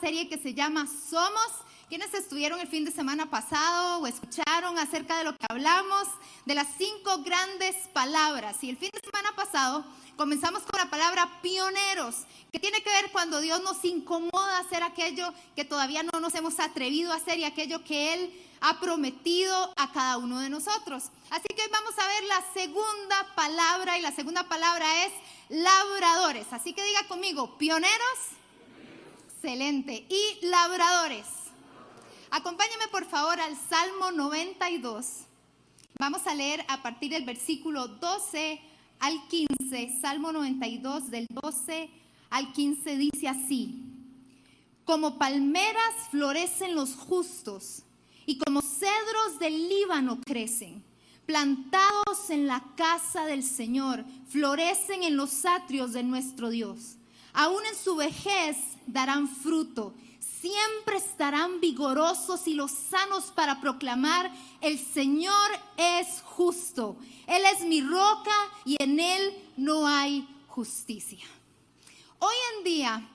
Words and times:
serie 0.00 0.28
que 0.28 0.38
se 0.38 0.54
llama 0.54 0.86
Somos. 0.86 1.50
¿Quiénes 1.88 2.14
estuvieron 2.14 2.60
el 2.60 2.68
fin 2.68 2.84
de 2.84 2.92
semana 2.92 3.28
pasado 3.30 3.98
o 3.98 4.06
escucharon 4.06 4.78
acerca 4.78 5.18
de 5.18 5.24
lo 5.24 5.36
que 5.36 5.46
hablamos? 5.48 6.06
De 6.46 6.54
las 6.54 6.68
cinco 6.78 7.18
grandes 7.24 7.74
palabras. 7.92 8.62
Y 8.62 8.70
el 8.70 8.76
fin 8.76 8.90
de 8.92 9.00
semana 9.00 9.34
pasado 9.34 9.84
comenzamos 10.16 10.62
con 10.62 10.78
la 10.78 10.88
palabra 10.88 11.40
pioneros, 11.42 12.26
que 12.52 12.60
tiene 12.60 12.82
que 12.82 12.90
ver 12.90 13.10
cuando 13.10 13.40
Dios 13.40 13.60
nos 13.62 13.84
incomoda 13.84 14.58
hacer 14.58 14.82
aquello 14.82 15.32
que 15.56 15.64
todavía 15.64 16.02
no 16.02 16.20
nos 16.20 16.34
hemos 16.34 16.60
atrevido 16.60 17.12
a 17.12 17.16
hacer 17.16 17.38
y 17.38 17.44
aquello 17.44 17.82
que 17.82 18.14
Él 18.14 18.46
ha 18.60 18.78
prometido 18.78 19.72
a 19.76 19.90
cada 19.92 20.18
uno 20.18 20.38
de 20.40 20.50
nosotros. 20.50 21.04
Así 21.30 21.46
que 21.56 21.62
hoy 21.62 21.68
vamos 21.72 21.98
a 21.98 22.06
ver 22.06 22.24
la 22.24 22.44
segunda 22.52 23.34
palabra 23.34 23.98
y 23.98 24.02
la 24.02 24.12
segunda 24.12 24.44
palabra 24.44 25.06
es 25.06 25.12
labradores. 25.48 26.46
Así 26.52 26.72
que 26.72 26.84
diga 26.84 27.08
conmigo, 27.08 27.58
pioneros. 27.58 28.39
Excelente. 29.42 30.06
Y 30.10 30.44
labradores. 30.44 31.24
Acompáñame 32.30 32.88
por 32.92 33.06
favor 33.06 33.40
al 33.40 33.56
Salmo 33.56 34.12
92. 34.12 35.06
Vamos 35.98 36.26
a 36.26 36.34
leer 36.34 36.62
a 36.68 36.82
partir 36.82 37.10
del 37.10 37.24
versículo 37.24 37.88
12 37.88 38.60
al 38.98 39.28
15. 39.28 39.98
Salmo 39.98 40.30
92 40.30 41.10
del 41.10 41.26
12 41.30 41.88
al 42.28 42.52
15 42.52 42.98
dice 42.98 43.28
así. 43.28 43.82
Como 44.84 45.18
palmeras 45.18 45.94
florecen 46.10 46.74
los 46.74 46.94
justos 46.94 47.84
y 48.26 48.36
como 48.36 48.60
cedros 48.60 49.38
del 49.38 49.70
Líbano 49.70 50.20
crecen. 50.20 50.84
Plantados 51.24 52.28
en 52.28 52.46
la 52.46 52.62
casa 52.76 53.24
del 53.24 53.42
Señor, 53.42 54.04
florecen 54.28 55.02
en 55.02 55.16
los 55.16 55.46
atrios 55.46 55.94
de 55.94 56.02
nuestro 56.02 56.50
Dios. 56.50 56.98
Aún 57.32 57.64
en 57.66 57.76
su 57.76 57.96
vejez 57.96 58.56
darán 58.86 59.28
fruto 59.28 59.94
siempre 60.40 60.96
estarán 60.96 61.60
vigorosos 61.60 62.46
y 62.46 62.54
los 62.54 62.70
sanos 62.70 63.24
para 63.26 63.60
proclamar, 63.60 64.30
el 64.60 64.78
Señor 64.78 65.50
es 65.76 66.22
justo, 66.22 66.96
Él 67.26 67.42
es 67.54 67.62
mi 67.62 67.82
roca 67.82 68.34
y 68.64 68.76
en 68.82 68.98
Él 69.00 69.34
no 69.56 69.86
hay 69.86 70.26
justicia. 70.48 71.24
Hoy 72.18 72.34
en 72.56 72.64
día 72.64 73.09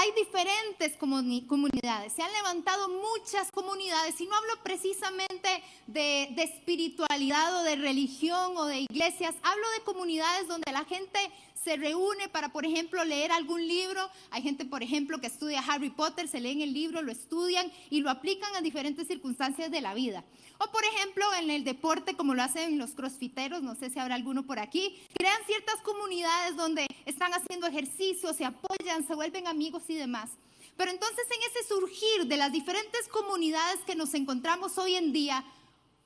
hay 0.00 0.12
diferentes 0.12 0.96
comunidades, 0.96 2.14
se 2.14 2.22
han 2.22 2.32
levantado 2.32 2.88
muchas 2.88 3.50
comunidades 3.52 4.18
y 4.18 4.26
no 4.26 4.34
hablo 4.34 4.54
precisamente 4.62 5.62
de, 5.86 6.28
de, 6.34 6.42
espiritualidad 6.42 7.60
o 7.60 7.62
de 7.64 7.76
religión 7.76 8.56
o 8.56 8.64
de 8.64 8.80
iglesias, 8.80 9.34
hablo 9.42 9.66
de 9.76 9.84
comunidades 9.84 10.48
donde 10.48 10.72
la 10.72 10.86
gente 10.86 11.18
se 11.62 11.76
reúne 11.76 12.28
para, 12.28 12.50
por 12.50 12.64
ejemplo, 12.64 13.04
leer 13.04 13.32
algún 13.32 13.66
libro. 13.66 14.08
Hay 14.30 14.42
gente, 14.42 14.64
por 14.64 14.82
ejemplo, 14.82 15.20
que 15.20 15.26
estudia 15.26 15.60
Harry 15.60 15.90
Potter, 15.90 16.26
se 16.28 16.40
leen 16.40 16.62
el 16.62 16.72
libro, 16.72 17.02
lo 17.02 17.12
estudian 17.12 17.70
y 17.90 18.00
lo 18.00 18.10
aplican 18.10 18.54
a 18.56 18.62
diferentes 18.62 19.06
circunstancias 19.06 19.70
de 19.70 19.80
la 19.80 19.94
vida. 19.94 20.24
O, 20.58 20.70
por 20.70 20.84
ejemplo, 20.84 21.24
en 21.38 21.50
el 21.50 21.64
deporte, 21.64 22.14
como 22.14 22.34
lo 22.34 22.42
hacen 22.42 22.78
los 22.78 22.92
crossfiteros, 22.92 23.62
no 23.62 23.74
sé 23.74 23.90
si 23.90 23.98
habrá 23.98 24.14
alguno 24.14 24.46
por 24.46 24.58
aquí, 24.58 24.98
crean 25.14 25.38
ciertas 25.46 25.76
comunidades 25.82 26.56
donde 26.56 26.86
están 27.06 27.32
haciendo 27.32 27.66
ejercicio, 27.66 28.32
se 28.32 28.44
apoyan, 28.44 29.06
se 29.06 29.14
vuelven 29.14 29.46
amigos 29.46 29.88
y 29.90 29.96
demás. 29.96 30.30
Pero 30.76 30.90
entonces 30.90 31.24
en 31.26 31.50
ese 31.50 31.68
surgir 31.68 32.26
de 32.26 32.36
las 32.36 32.52
diferentes 32.52 33.08
comunidades 33.08 33.80
que 33.86 33.94
nos 33.94 34.14
encontramos 34.14 34.78
hoy 34.78 34.94
en 34.94 35.12
día, 35.12 35.44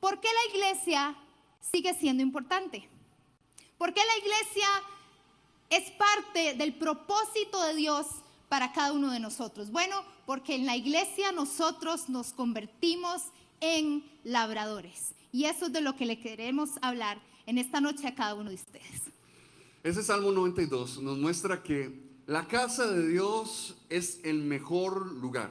¿por 0.01 0.21
qué 0.21 0.29
la 0.29 0.57
iglesia 0.57 1.17
sigue 1.61 1.95
siendo 1.95 2.23
importante? 2.23 2.89
¿Por 3.79 3.93
qué 3.93 4.01
la 4.05 4.19
iglesia 4.19 4.67
es 5.71 5.91
parte 5.93 6.55
del 6.55 6.75
propósito 6.75 7.63
de 7.65 7.75
Dios 7.75 8.07
para 8.49 8.73
cada 8.73 8.93
uno 8.93 9.11
de 9.11 9.19
nosotros. 9.19 9.71
Bueno, 9.71 9.97
porque 10.27 10.55
en 10.55 10.67
la 10.67 10.77
iglesia 10.77 11.33
nosotros 11.33 12.09
nos 12.09 12.33
convertimos 12.33 13.23
en 13.61 14.05
labradores. 14.23 15.15
Y 15.33 15.47
eso 15.47 15.67
es 15.67 15.73
de 15.73 15.81
lo 15.81 15.97
que 15.97 16.07
le 16.07 16.21
queremos 16.21 16.71
hablar 16.81 17.21
en 17.47 17.59
esta 17.59 17.81
noche 17.81 18.07
a 18.07 18.15
cada 18.15 18.35
uno 18.35 18.51
de 18.51 18.57
ustedes. 18.57 19.03
Ese 19.83 20.03
Salmo 20.03 20.31
92 20.31 21.03
nos 21.03 21.19
muestra 21.19 21.63
que 21.63 22.14
la 22.27 22.47
casa 22.49 22.87
de 22.87 23.09
Dios 23.09 23.77
es 23.89 24.21
el 24.25 24.43
mejor 24.43 25.13
lugar. 25.13 25.51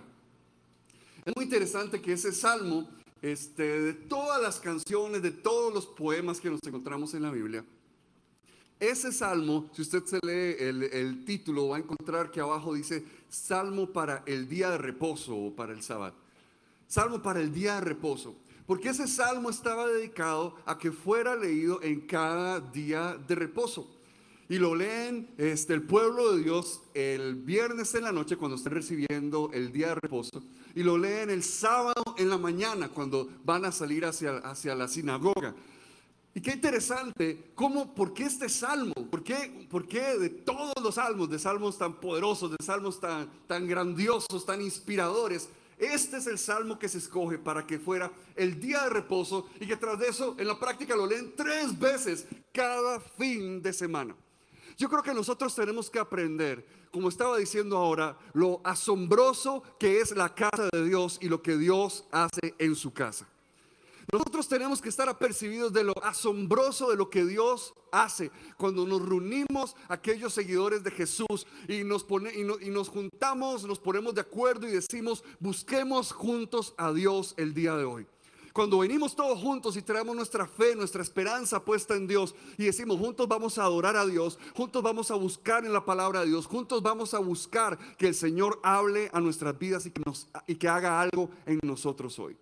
Es 1.25 1.33
muy 1.35 1.45
interesante 1.45 2.01
que 2.01 2.13
ese 2.13 2.31
salmo, 2.31 2.89
este, 3.21 3.81
de 3.81 3.93
todas 3.93 4.41
las 4.41 4.59
canciones, 4.59 5.21
de 5.21 5.31
todos 5.31 5.73
los 5.73 5.85
poemas 5.85 6.39
que 6.39 6.49
nos 6.49 6.59
encontramos 6.65 7.13
en 7.13 7.23
la 7.23 7.31
Biblia, 7.31 7.63
ese 8.79 9.13
salmo, 9.13 9.69
si 9.71 9.81
usted 9.81 10.03
se 10.03 10.19
lee 10.25 10.57
el, 10.59 11.23
título, 11.23 11.69
va 11.69 11.77
a 11.77 11.79
encontrar 11.79 12.31
que 12.31 12.41
abajo 12.41 12.73
dice 12.73 13.05
Salmo 13.29 13.87
para 13.87 14.23
el 14.25 14.49
día 14.49 14.71
de 14.71 14.77
reposo 14.77 15.37
o 15.37 15.55
para 15.55 15.71
el 15.71 15.81
sábado. 15.81 16.15
Salmo 16.87 17.21
para 17.21 17.39
el 17.39 17.53
día 17.53 17.75
de 17.75 17.81
reposo. 17.81 18.35
Porque 18.65 18.89
ese 18.89 19.07
salmo 19.07 19.49
estaba 19.49 19.87
dedicado 19.87 20.57
a 20.65 20.77
que 20.77 20.91
fuera 20.91 21.35
leído 21.35 21.81
en 21.81 22.01
cada 22.01 22.59
día 22.59 23.17
de 23.25 23.35
reposo. 23.35 23.87
Y 24.49 24.57
lo 24.57 24.75
leen 24.75 25.29
este, 25.37 25.73
el 25.73 25.83
pueblo 25.83 26.33
de 26.33 26.43
Dios 26.43 26.81
el 26.93 27.35
viernes 27.35 27.95
en 27.95 28.03
la 28.03 28.11
noche 28.11 28.35
cuando 28.35 28.57
estén 28.57 28.73
recibiendo 28.73 29.49
el 29.53 29.71
día 29.71 29.89
de 29.89 29.95
reposo. 29.95 30.43
Y 30.75 30.83
lo 30.83 30.97
leen 30.97 31.29
el 31.29 31.43
sábado 31.43 32.15
en 32.17 32.29
la 32.29 32.37
mañana 32.37 32.89
cuando 32.89 33.29
van 33.43 33.65
a 33.65 33.71
salir 33.71 34.05
hacia, 34.05 34.37
hacia 34.37 34.75
la 34.75 34.87
sinagoga. 34.87 35.55
Y 36.35 36.41
qué 36.41 36.51
interesante, 36.51 37.51
¿cómo, 37.53 37.93
¿por 37.93 38.13
qué 38.13 38.23
este 38.23 38.49
salmo? 38.49 38.93
¿Por 38.93 39.23
qué, 39.23 39.67
¿Por 39.69 39.87
qué 39.87 40.17
de 40.17 40.29
todos 40.29 40.73
los 40.81 40.95
salmos, 40.95 41.29
de 41.29 41.37
salmos 41.37 41.77
tan 41.77 41.99
poderosos, 41.99 42.49
de 42.49 42.57
salmos 42.63 42.99
tan, 42.99 43.29
tan 43.45 43.67
grandiosos, 43.67 44.43
tan 44.43 44.59
inspiradores, 44.59 45.47
este 45.77 46.17
es 46.17 46.27
el 46.27 46.39
salmo 46.39 46.79
que 46.79 46.89
se 46.89 46.97
escoge 46.97 47.37
para 47.37 47.67
que 47.67 47.77
fuera 47.77 48.11
el 48.35 48.59
día 48.59 48.83
de 48.83 48.89
reposo 48.89 49.47
y 49.59 49.67
que 49.67 49.77
tras 49.77 49.99
de 49.99 50.07
eso 50.07 50.35
en 50.39 50.47
la 50.47 50.59
práctica 50.59 50.95
lo 50.95 51.05
leen 51.05 51.33
tres 51.35 51.77
veces 51.77 52.25
cada 52.51 52.99
fin 52.99 53.61
de 53.61 53.71
semana? 53.71 54.15
Yo 54.77 54.89
creo 54.89 55.03
que 55.03 55.13
nosotros 55.13 55.53
tenemos 55.55 55.89
que 55.89 55.99
aprender, 55.99 56.65
como 56.91 57.09
estaba 57.09 57.37
diciendo 57.37 57.77
ahora, 57.77 58.17
lo 58.33 58.61
asombroso 58.63 59.63
que 59.79 59.99
es 59.99 60.15
la 60.15 60.33
casa 60.33 60.69
de 60.71 60.83
Dios 60.85 61.17
y 61.21 61.29
lo 61.29 61.41
que 61.41 61.57
Dios 61.57 62.05
hace 62.11 62.55
en 62.57 62.75
su 62.75 62.93
casa. 62.93 63.27
Nosotros 64.11 64.47
tenemos 64.47 64.81
que 64.81 64.89
estar 64.89 65.07
apercibidos 65.07 65.71
de 65.71 65.83
lo 65.83 65.93
asombroso 66.03 66.89
de 66.89 66.97
lo 66.97 67.09
que 67.09 67.25
Dios 67.25 67.73
hace 67.91 68.31
cuando 68.57 68.85
nos 68.85 69.01
reunimos 69.01 69.75
aquellos 69.87 70.33
seguidores 70.33 70.83
de 70.83 70.91
Jesús 70.91 71.47
y 71.67 71.83
nos, 71.83 72.03
pone, 72.03 72.31
y, 72.33 72.67
y 72.67 72.69
nos 72.69 72.89
juntamos, 72.89 73.63
nos 73.65 73.79
ponemos 73.79 74.13
de 74.13 74.21
acuerdo 74.21 74.67
y 74.67 74.71
decimos, 74.71 75.23
busquemos 75.39 76.11
juntos 76.11 76.73
a 76.77 76.91
Dios 76.91 77.33
el 77.37 77.53
día 77.53 77.75
de 77.75 77.85
hoy. 77.85 78.07
Cuando 78.53 78.77
venimos 78.77 79.15
todos 79.15 79.39
juntos 79.39 79.75
y 79.77 79.81
traemos 79.81 80.15
nuestra 80.15 80.45
fe, 80.45 80.75
nuestra 80.75 81.01
esperanza 81.01 81.65
puesta 81.65 81.95
en 81.95 82.05
Dios 82.05 82.35
y 82.55 82.65
decimos, 82.65 82.99
juntos 82.99 83.27
vamos 83.27 83.57
a 83.57 83.63
adorar 83.63 83.97
a 83.97 84.05
Dios, 84.05 84.37
juntos 84.55 84.83
vamos 84.83 85.09
a 85.09 85.15
buscar 85.15 85.65
en 85.65 85.73
la 85.73 85.83
palabra 85.83 86.19
de 86.19 86.27
Dios, 86.27 86.45
juntos 86.45 86.83
vamos 86.83 87.15
a 87.15 87.19
buscar 87.19 87.79
que 87.97 88.09
el 88.09 88.13
Señor 88.13 88.59
hable 88.61 89.09
a 89.11 89.19
nuestras 89.19 89.57
vidas 89.57 89.87
y 89.87 90.55
que, 90.55 90.69
haga 90.69 91.01
algo 91.01 91.31
en 91.47 91.59
nosotros 91.63 92.19
hoy. 92.19 92.37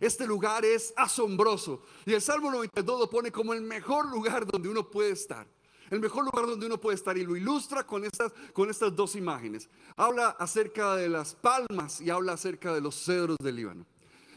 Este 0.00 0.26
lugar 0.26 0.64
es 0.64 0.94
asombroso. 0.96 1.82
Y 2.06 2.14
el 2.14 2.22
Salmo 2.22 2.50
92 2.50 3.00
lo 3.00 3.10
pone 3.10 3.30
como 3.30 3.52
el 3.52 3.60
mejor 3.60 4.10
lugar 4.10 4.46
donde 4.46 4.70
uno 4.70 4.88
puede 4.88 5.10
estar. 5.10 5.46
El 5.90 6.00
mejor 6.00 6.24
lugar 6.24 6.46
donde 6.46 6.64
uno 6.64 6.80
puede 6.80 6.94
estar. 6.94 7.18
Y 7.18 7.26
lo 7.26 7.36
ilustra 7.36 7.86
con 7.86 8.06
estas, 8.06 8.32
con 8.54 8.70
estas 8.70 8.96
dos 8.96 9.14
imágenes. 9.14 9.68
Habla 9.96 10.30
acerca 10.30 10.96
de 10.96 11.10
las 11.10 11.34
palmas 11.34 12.00
y 12.00 12.08
habla 12.08 12.32
acerca 12.32 12.72
de 12.72 12.80
los 12.80 12.94
cedros 12.94 13.36
del 13.42 13.56
Líbano. 13.56 13.86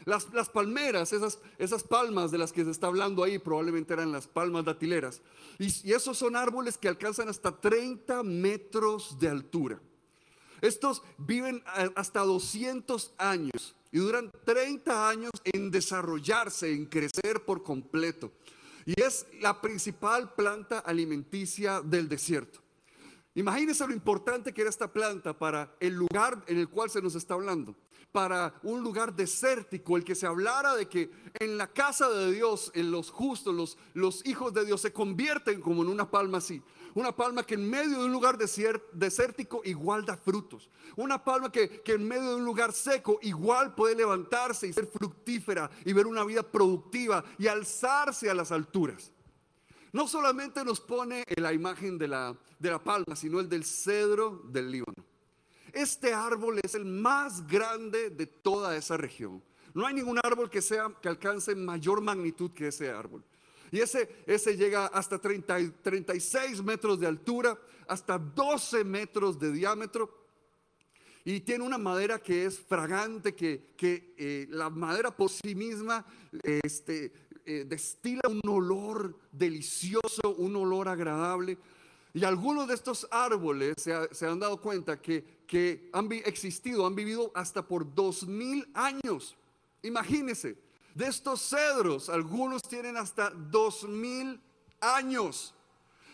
Las, 0.04 0.32
las, 0.32 0.48
palmeras, 0.48 1.12
esas, 1.12 1.38
esas 1.58 1.82
palmas 1.82 2.30
de 2.30 2.38
las 2.38 2.52
que 2.52 2.64
se 2.64 2.70
está 2.70 2.88
hablando 2.88 3.24
ahí, 3.24 3.38
probablemente 3.38 3.94
eran 3.94 4.12
las 4.12 4.26
palmas 4.26 4.64
datileras. 4.64 5.22
Y, 5.58 5.66
y 5.88 5.92
esos 5.92 6.18
son 6.18 6.36
árboles 6.36 6.76
que 6.76 6.88
alcanzan 6.88 7.28
hasta 7.28 7.58
30 7.58 8.22
metros 8.22 9.18
de 9.18 9.28
altura. 9.28 9.80
Estos 10.60 11.02
viven 11.18 11.62
hasta 11.94 12.20
200 12.20 13.12
años 13.18 13.74
y 13.92 13.98
duran 13.98 14.32
30 14.44 15.08
años 15.08 15.30
en 15.44 15.70
desarrollarse, 15.70 16.72
en 16.72 16.86
crecer 16.86 17.44
por 17.44 17.62
completo. 17.62 18.32
Y 18.86 19.00
es 19.00 19.26
la 19.40 19.60
principal 19.60 20.34
planta 20.34 20.78
alimenticia 20.80 21.80
del 21.80 22.08
desierto. 22.08 22.63
Imagínense 23.36 23.84
lo 23.86 23.92
importante 23.92 24.54
que 24.54 24.60
era 24.60 24.70
esta 24.70 24.92
planta 24.92 25.36
para 25.36 25.74
el 25.80 25.94
lugar 25.94 26.44
en 26.46 26.56
el 26.58 26.68
cual 26.68 26.88
se 26.88 27.02
nos 27.02 27.16
está 27.16 27.34
hablando. 27.34 27.74
Para 28.12 28.54
un 28.62 28.80
lugar 28.80 29.12
desértico, 29.12 29.96
el 29.96 30.04
que 30.04 30.14
se 30.14 30.24
hablara 30.24 30.76
de 30.76 30.86
que 30.86 31.10
en 31.40 31.58
la 31.58 31.66
casa 31.66 32.08
de 32.08 32.30
Dios, 32.30 32.70
en 32.76 32.92
los 32.92 33.10
justos, 33.10 33.76
los, 33.92 34.24
hijos 34.24 34.54
de 34.54 34.64
Dios 34.64 34.80
se 34.80 34.92
convierten 34.92 35.60
como 35.60 35.82
en 35.82 35.88
una 35.88 36.08
palma 36.08 36.38
así. 36.38 36.62
Una 36.94 37.10
palma 37.10 37.42
que 37.42 37.54
en 37.54 37.68
medio 37.68 37.98
de 37.98 38.04
un 38.04 38.12
lugar 38.12 38.38
desértico 38.38 39.62
igual 39.64 40.04
da 40.04 40.16
frutos. 40.16 40.70
Una 40.94 41.24
palma 41.24 41.50
que 41.50 41.82
en 41.86 42.06
medio 42.06 42.30
de 42.30 42.36
un 42.36 42.44
lugar 42.44 42.72
seco 42.72 43.18
igual 43.20 43.74
puede 43.74 43.96
levantarse 43.96 44.68
y 44.68 44.72
ser 44.72 44.86
fructífera 44.86 45.68
y 45.84 45.92
ver 45.92 46.06
una 46.06 46.22
vida 46.22 46.44
productiva 46.44 47.24
y 47.36 47.48
alzarse 47.48 48.30
a 48.30 48.34
las 48.34 48.52
alturas. 48.52 49.13
No 49.94 50.08
solamente 50.08 50.64
nos 50.64 50.80
pone 50.80 51.22
la 51.36 51.52
imagen 51.52 51.96
de 51.96 52.08
la, 52.08 52.36
de 52.58 52.68
la 52.68 52.82
palma, 52.82 53.14
sino 53.14 53.38
el 53.38 53.48
del 53.48 53.64
cedro 53.64 54.42
del 54.50 54.68
Líbano. 54.68 55.04
este 55.72 56.12
árbol 56.12 56.58
es 56.64 56.74
el 56.74 56.84
más 56.84 57.46
grande 57.46 58.10
de 58.10 58.26
toda 58.26 58.76
esa 58.76 58.96
región. 58.96 59.40
No 59.72 59.86
hay 59.86 59.94
ningún 59.94 60.18
árbol 60.20 60.50
que, 60.50 60.60
sea, 60.60 60.92
que 61.00 61.08
alcance 61.08 61.54
mayor 61.54 62.00
magnitud 62.00 62.50
que 62.50 62.66
ese 62.66 62.90
árbol. 62.90 63.22
Y 63.70 63.78
ese, 63.78 64.24
ese 64.26 64.56
llega 64.56 64.86
hasta 64.86 65.16
30, 65.16 65.58
36 65.80 66.60
metros 66.64 66.98
de 66.98 67.06
altura, 67.06 67.56
hasta 67.86 68.18
12 68.18 68.82
metros 68.82 69.38
de 69.38 69.52
diámetro. 69.52 70.24
Y 71.24 71.38
tiene 71.38 71.62
una 71.62 71.78
madera 71.78 72.18
que 72.18 72.46
es 72.46 72.58
fragante, 72.58 73.32
que, 73.36 73.74
que 73.76 74.12
eh, 74.18 74.46
la 74.50 74.70
madera 74.70 75.16
por 75.16 75.30
sí 75.30 75.54
misma 75.54 76.04
este, 76.42 77.12
eh, 77.46 77.64
destila 77.68 78.22
un 78.28 78.40
olor 78.48 79.18
delicioso, 79.32 80.34
un 80.38 80.56
olor 80.56 80.88
agradable. 80.88 81.58
Y 82.12 82.24
algunos 82.24 82.68
de 82.68 82.74
estos 82.74 83.08
árboles 83.10 83.74
se, 83.76 84.26
han 84.26 84.38
dado 84.38 84.60
cuenta 84.60 85.00
que, 85.00 85.42
que 85.46 85.90
han 85.92 86.10
existido, 86.12 86.86
han 86.86 86.94
vivido 86.94 87.32
hasta 87.34 87.66
por 87.66 87.92
dos 87.92 88.26
mil 88.26 88.68
años. 88.72 89.36
Imagínense, 89.82 90.56
de 90.94 91.06
estos 91.06 91.40
cedros, 91.40 92.08
algunos 92.08 92.62
tienen 92.62 92.96
hasta 92.96 93.30
dos 93.30 93.86
mil 93.88 94.40
años. 94.80 95.54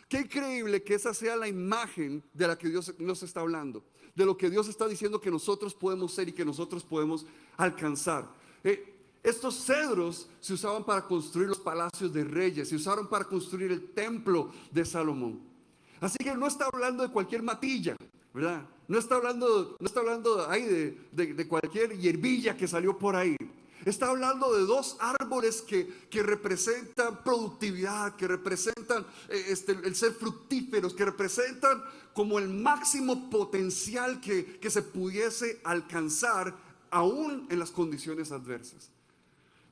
Qué 0.08 0.20
increíble 0.20 0.82
que 0.82 0.94
esa 0.94 1.14
sea 1.14 1.36
la 1.36 1.46
imagen 1.46 2.22
de 2.32 2.48
la 2.48 2.58
que 2.58 2.68
Dios 2.68 2.92
nos 2.98 3.22
está 3.22 3.40
hablando, 3.40 3.84
de 4.14 4.26
lo 4.26 4.36
que 4.36 4.50
Dios 4.50 4.68
está 4.68 4.88
diciendo 4.88 5.20
que 5.20 5.30
nosotros 5.30 5.74
podemos 5.74 6.12
ser 6.12 6.28
y 6.28 6.32
que 6.32 6.44
nosotros 6.44 6.82
podemos 6.82 7.26
alcanzar. 7.56 8.28
Eh, 8.64 8.99
estos 9.22 9.64
cedros 9.64 10.28
se 10.40 10.54
usaban 10.54 10.84
para 10.84 11.06
construir 11.06 11.48
los 11.48 11.58
palacios 11.58 12.12
de 12.12 12.24
reyes, 12.24 12.68
se 12.68 12.76
usaron 12.76 13.08
para 13.08 13.24
construir 13.24 13.70
el 13.70 13.90
templo 13.92 14.50
de 14.70 14.84
Salomón. 14.84 15.40
Así 16.00 16.16
que 16.18 16.34
no 16.34 16.46
está 16.46 16.66
hablando 16.72 17.02
de 17.02 17.12
cualquier 17.12 17.42
matilla, 17.42 17.96
¿verdad? 18.32 18.66
No 18.88 18.98
está 18.98 19.16
hablando, 19.16 19.76
no 19.78 19.86
está 19.86 20.00
hablando 20.00 20.46
de 20.46 21.48
cualquier 21.48 21.98
hierbilla 21.98 22.56
que 22.56 22.66
salió 22.66 22.98
por 22.98 23.16
ahí. 23.16 23.36
Está 23.84 24.08
hablando 24.08 24.54
de 24.54 24.64
dos 24.64 24.96
árboles 25.00 25.62
que, 25.62 25.86
que 26.10 26.22
representan 26.22 27.24
productividad, 27.24 28.14
que 28.14 28.28
representan 28.28 29.06
eh, 29.28 29.46
este, 29.48 29.72
el 29.72 29.94
ser 29.94 30.12
fructíferos, 30.12 30.92
que 30.92 31.04
representan 31.06 31.82
como 32.12 32.38
el 32.38 32.48
máximo 32.48 33.30
potencial 33.30 34.20
que, 34.20 34.58
que 34.58 34.70
se 34.70 34.82
pudiese 34.82 35.60
alcanzar 35.64 36.54
aún 36.90 37.46
en 37.50 37.58
las 37.58 37.70
condiciones 37.70 38.32
adversas. 38.32 38.90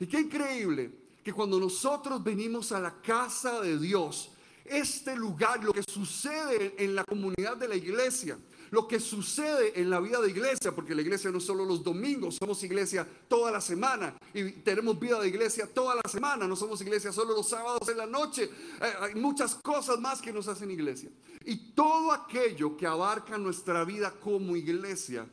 Y 0.01 0.07
qué 0.07 0.21
increíble 0.21 0.91
que 1.23 1.33
cuando 1.33 1.59
nosotros 1.59 2.23
venimos 2.23 2.73
a 2.73 2.81
la 2.81 3.01
casa 3.03 3.61
de 3.61 3.79
Dios, 3.79 4.31
este 4.65 5.17
lugar, 5.17 5.63
lo 5.65 5.73
que 5.73 5.83
sucede 5.83 6.75
en 6.79 6.95
la 6.95 7.05
comunidad 7.05 7.57
de 7.57 7.69
la 7.69 7.77
iglesia, 7.77 8.39
lo 8.71 8.87
que 8.87 9.01
sucede 9.01 9.81
en 9.81 9.89
la 9.89 9.99
vida 10.01 10.21
de 10.21 10.31
iglesia, 10.31 10.73
porque 10.75 10.95
la 10.95 11.03
iglesia 11.03 11.31
no 11.31 11.39
es 11.39 11.45
solo 11.45 11.65
los 11.65 11.83
domingos, 11.83 12.37
somos 12.37 12.63
iglesia 12.63 13.07
toda 13.27 13.51
la 13.51 13.61
semana 13.61 14.15
y 14.35 14.51
tenemos 14.53 14.99
vida 14.99 15.21
de 15.21 15.29
iglesia 15.29 15.67
toda 15.67 15.95
la 15.95 16.09
semana, 16.09 16.47
no 16.47 16.55
somos 16.55 16.81
iglesia 16.83 17.13
solo 17.13 17.35
los 17.35 17.49
sábados 17.49 17.89
en 17.89 17.97
la 17.97 18.07
noche, 18.07 18.45
eh, 18.45 18.93
hay 19.01 19.15
muchas 19.15 19.55
cosas 19.55 19.99
más 19.99 20.21
que 20.21 20.33
nos 20.33 20.49
hacen 20.49 20.71
iglesia. 20.71 21.11
Y 21.45 21.73
todo 21.73 22.13
aquello 22.13 22.77
que 22.77 22.87
abarca 22.87 23.39
nuestra 23.39 23.85
vida 23.85 24.13
como 24.21 24.55
iglesia 24.55 25.27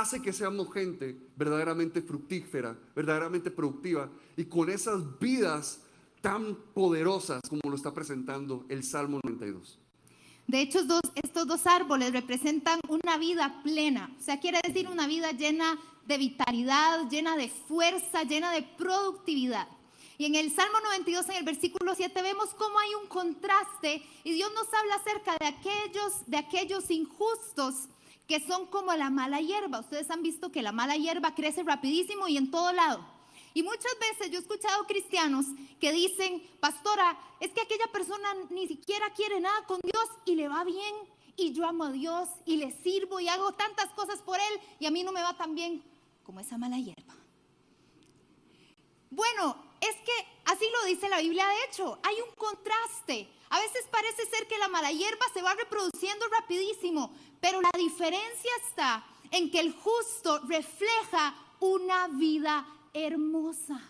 hace 0.00 0.20
que 0.20 0.32
seamos 0.32 0.72
gente 0.72 1.16
verdaderamente 1.36 2.02
fructífera, 2.02 2.76
verdaderamente 2.94 3.50
productiva 3.50 4.10
y 4.36 4.44
con 4.44 4.68
esas 4.70 5.18
vidas 5.18 5.80
tan 6.20 6.56
poderosas 6.74 7.40
como 7.48 7.60
lo 7.68 7.76
está 7.76 7.92
presentando 7.92 8.64
el 8.68 8.82
Salmo 8.82 9.20
92. 9.24 9.78
De 10.46 10.60
hecho, 10.60 10.80
estos 11.14 11.46
dos 11.46 11.66
árboles 11.66 12.12
representan 12.12 12.80
una 12.88 13.16
vida 13.18 13.62
plena, 13.62 14.14
o 14.18 14.22
sea, 14.22 14.40
quiere 14.40 14.60
decir 14.66 14.88
una 14.88 15.06
vida 15.06 15.32
llena 15.32 15.78
de 16.06 16.18
vitalidad, 16.18 17.08
llena 17.08 17.36
de 17.36 17.48
fuerza, 17.48 18.24
llena 18.24 18.52
de 18.52 18.62
productividad. 18.62 19.66
Y 20.18 20.26
en 20.26 20.34
el 20.34 20.52
Salmo 20.52 20.78
92, 20.80 21.28
en 21.30 21.36
el 21.36 21.44
versículo 21.44 21.94
7, 21.94 22.22
vemos 22.22 22.50
cómo 22.54 22.78
hay 22.78 22.94
un 22.94 23.08
contraste 23.08 24.02
y 24.22 24.32
Dios 24.32 24.50
nos 24.54 24.72
habla 24.72 24.94
acerca 24.96 25.36
de 25.40 25.46
aquellos, 25.46 26.12
de 26.26 26.36
aquellos 26.36 26.90
injustos 26.90 27.88
que 28.26 28.40
son 28.40 28.66
como 28.66 28.92
la 28.94 29.10
mala 29.10 29.40
hierba. 29.40 29.80
Ustedes 29.80 30.10
han 30.10 30.22
visto 30.22 30.50
que 30.50 30.62
la 30.62 30.72
mala 30.72 30.96
hierba 30.96 31.34
crece 31.34 31.62
rapidísimo 31.62 32.28
y 32.28 32.36
en 32.36 32.50
todo 32.50 32.72
lado. 32.72 33.04
Y 33.52 33.62
muchas 33.62 33.92
veces 34.00 34.30
yo 34.30 34.38
he 34.38 34.42
escuchado 34.42 34.84
cristianos 34.86 35.46
que 35.80 35.92
dicen, 35.92 36.42
pastora, 36.60 37.16
es 37.40 37.52
que 37.52 37.60
aquella 37.60 37.86
persona 37.92 38.28
ni 38.50 38.66
siquiera 38.66 39.10
quiere 39.14 39.40
nada 39.40 39.64
con 39.66 39.78
Dios 39.80 40.08
y 40.24 40.34
le 40.34 40.48
va 40.48 40.64
bien. 40.64 40.94
Y 41.36 41.52
yo 41.52 41.66
amo 41.66 41.84
a 41.84 41.92
Dios 41.92 42.28
y 42.46 42.56
le 42.56 42.72
sirvo 42.82 43.20
y 43.20 43.28
hago 43.28 43.52
tantas 43.52 43.90
cosas 43.90 44.20
por 44.22 44.38
Él 44.38 44.60
y 44.78 44.86
a 44.86 44.90
mí 44.90 45.02
no 45.02 45.12
me 45.12 45.22
va 45.22 45.36
tan 45.36 45.54
bien 45.54 45.82
como 46.22 46.40
esa 46.40 46.58
mala 46.58 46.78
hierba. 46.78 47.14
Bueno, 49.10 49.56
es 49.80 49.94
que 50.04 50.12
así 50.44 50.64
lo 50.72 50.86
dice 50.86 51.08
la 51.08 51.20
Biblia, 51.20 51.46
de 51.46 51.64
hecho, 51.66 51.98
hay 52.02 52.16
un 52.20 52.34
contraste. 52.34 53.28
A 53.50 53.60
veces 53.60 53.86
parece 53.90 54.26
ser 54.26 54.48
que 54.48 54.58
la 54.58 54.66
mala 54.66 54.90
hierba 54.90 55.26
se 55.32 55.42
va 55.42 55.54
reproduciendo 55.54 56.26
rapidísimo, 56.28 57.14
pero 57.44 57.60
la 57.60 57.78
diferencia 57.78 58.50
está 58.66 59.04
en 59.30 59.50
que 59.50 59.60
el 59.60 59.74
justo 59.74 60.38
refleja 60.48 61.34
una 61.60 62.08
vida 62.08 62.66
hermosa. 62.94 63.82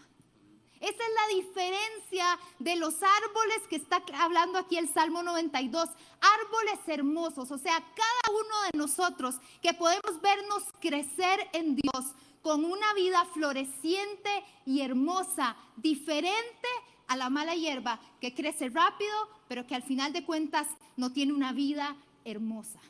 Esa 0.81 0.89
es 0.91 0.99
la 0.99 1.37
diferencia 1.37 2.39
de 2.59 2.75
los 2.75 2.97
árboles 3.01 3.59
que 3.71 3.77
está 3.77 4.03
hablando 4.19 4.59
aquí 4.59 4.77
el 4.77 4.93
Salmo 4.93 5.23
92. 5.23 5.89
Árboles 6.21 6.81
hermosos, 6.89 7.53
o 7.53 7.57
sea, 7.57 7.79
cada 7.79 8.37
uno 8.37 8.63
de 8.73 8.77
nosotros 8.77 9.37
que 9.63 9.73
podemos 9.73 10.21
vernos 10.21 10.65
crecer 10.81 11.49
en 11.53 11.77
Dios 11.77 12.07
con 12.43 12.65
una 12.65 12.93
vida 12.95 13.25
floreciente 13.35 14.31
y 14.67 14.81
hermosa, 14.81 15.55
diferente 15.77 16.69
a 17.07 17.17
la 17.17 17.31
mala 17.31 17.55
hierba 17.55 18.01
que 18.21 18.35
crece 18.35 18.69
rápido, 18.69 19.15
pero 19.47 19.65
que 19.65 19.77
al 19.77 19.85
final 19.85 20.13
de 20.13 20.25
cuentas 20.25 20.67
no 20.97 21.13
tiene 21.13 21.33
una 21.33 21.53
vida 21.53 21.95
hermosa 22.25 22.81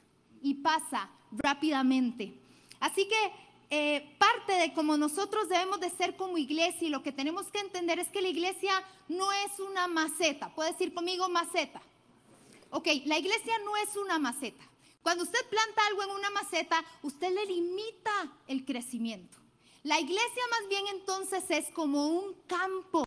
y 0.44 0.54
pasa 0.54 1.10
rápidamente. 1.32 2.32
Así 2.78 3.08
que 3.08 3.32
eh, 3.70 4.14
parte 4.18 4.52
de 4.52 4.72
cómo 4.74 4.96
nosotros 4.96 5.48
debemos 5.48 5.80
de 5.80 5.90
ser 5.90 6.16
como 6.16 6.38
iglesia 6.38 6.86
y 6.86 6.90
lo 6.90 7.02
que 7.02 7.12
tenemos 7.12 7.46
que 7.50 7.58
entender 7.58 7.98
es 7.98 8.08
que 8.08 8.22
la 8.22 8.28
iglesia 8.28 8.72
no 9.08 9.32
es 9.32 9.58
una 9.58 9.88
maceta. 9.88 10.54
¿Puede 10.54 10.72
decir 10.72 10.92
conmigo 10.92 11.28
maceta? 11.28 11.80
Ok, 12.70 12.86
la 13.06 13.18
iglesia 13.18 13.54
no 13.64 13.76
es 13.78 13.96
una 13.96 14.18
maceta. 14.18 14.62
Cuando 15.02 15.24
usted 15.24 15.40
planta 15.48 15.86
algo 15.88 16.02
en 16.04 16.10
una 16.10 16.30
maceta, 16.30 16.84
usted 17.02 17.32
le 17.34 17.46
limita 17.46 18.32
el 18.46 18.64
crecimiento. 18.64 19.38
La 19.82 19.98
iglesia 19.98 20.42
más 20.50 20.68
bien 20.68 20.84
entonces 20.88 21.44
es 21.48 21.70
como 21.70 22.06
un 22.08 22.34
campo 22.46 23.04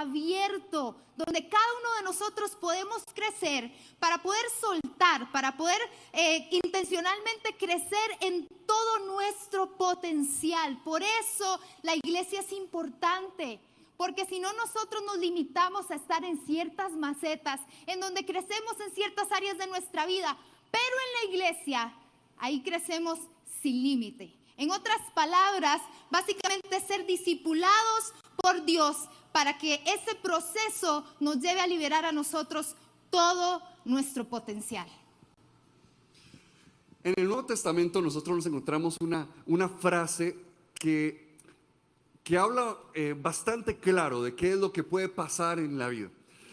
abierto, 0.00 0.96
donde 1.16 1.48
cada 1.48 1.64
uno 1.80 1.94
de 1.96 2.02
nosotros 2.02 2.52
podemos 2.60 3.02
crecer 3.14 3.70
para 3.98 4.18
poder 4.18 4.44
soltar, 4.60 5.30
para 5.30 5.56
poder 5.56 5.80
eh, 6.12 6.48
intencionalmente 6.50 7.56
crecer 7.58 8.18
en 8.20 8.48
todo 8.66 8.98
nuestro 9.06 9.76
potencial. 9.76 10.80
Por 10.82 11.02
eso 11.02 11.60
la 11.82 11.94
iglesia 11.94 12.40
es 12.40 12.52
importante. 12.52 13.60
Porque 13.96 14.26
si 14.26 14.40
no, 14.40 14.52
nosotros 14.54 15.04
nos 15.06 15.18
limitamos 15.18 15.88
a 15.90 15.94
estar 15.94 16.24
en 16.24 16.44
ciertas 16.46 16.92
macetas, 16.92 17.60
en 17.86 18.00
donde 18.00 18.26
crecemos 18.26 18.74
en 18.84 18.92
ciertas 18.92 19.30
áreas 19.30 19.56
de 19.56 19.68
nuestra 19.68 20.04
vida. 20.04 20.36
Pero 20.72 20.82
en 20.82 21.30
la 21.30 21.32
iglesia, 21.32 21.94
ahí 22.38 22.60
crecemos 22.62 23.20
sin 23.62 23.84
límite. 23.84 24.34
En 24.56 24.72
otras 24.72 25.00
palabras, 25.14 25.80
básicamente 26.10 26.80
ser 26.80 27.06
discipulados 27.06 28.12
por 28.44 28.66
Dios 28.66 29.08
para 29.32 29.56
que 29.56 29.80
ese 29.86 30.14
proceso 30.22 31.02
nos 31.18 31.40
lleve 31.40 31.62
a 31.62 31.66
liberar 31.66 32.04
a 32.04 32.12
nosotros 32.12 32.74
todo 33.08 33.62
nuestro 33.86 34.28
potencial. 34.28 34.86
En 37.02 37.14
el 37.16 37.26
Nuevo 37.26 37.46
Testamento 37.46 38.02
nosotros 38.02 38.36
nos 38.36 38.44
encontramos 38.44 38.98
una, 39.00 39.26
una 39.46 39.70
frase 39.70 40.36
que, 40.74 41.38
que 42.22 42.36
habla 42.36 42.76
eh, 42.92 43.14
bastante 43.18 43.78
claro 43.78 44.22
de 44.22 44.34
qué 44.34 44.50
es 44.50 44.58
lo 44.58 44.74
que 44.74 44.84
puede 44.84 45.08
pasar 45.08 45.58
en 45.58 45.78
la 45.78 45.88
vida, 45.88 46.10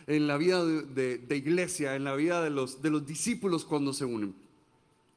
en 0.08 0.28
la 0.28 0.38
vida 0.38 0.64
de, 0.64 1.36
iglesia, 1.36 1.98
en 1.98 2.06
la 2.06 2.16
vida 2.16 2.42
de 2.42 2.52
los, 2.52 2.82
de 2.82 2.90
los 2.90 3.06
discípulos 3.06 3.66
cuando 3.66 3.92
se 3.92 4.06
unen. 4.06 4.34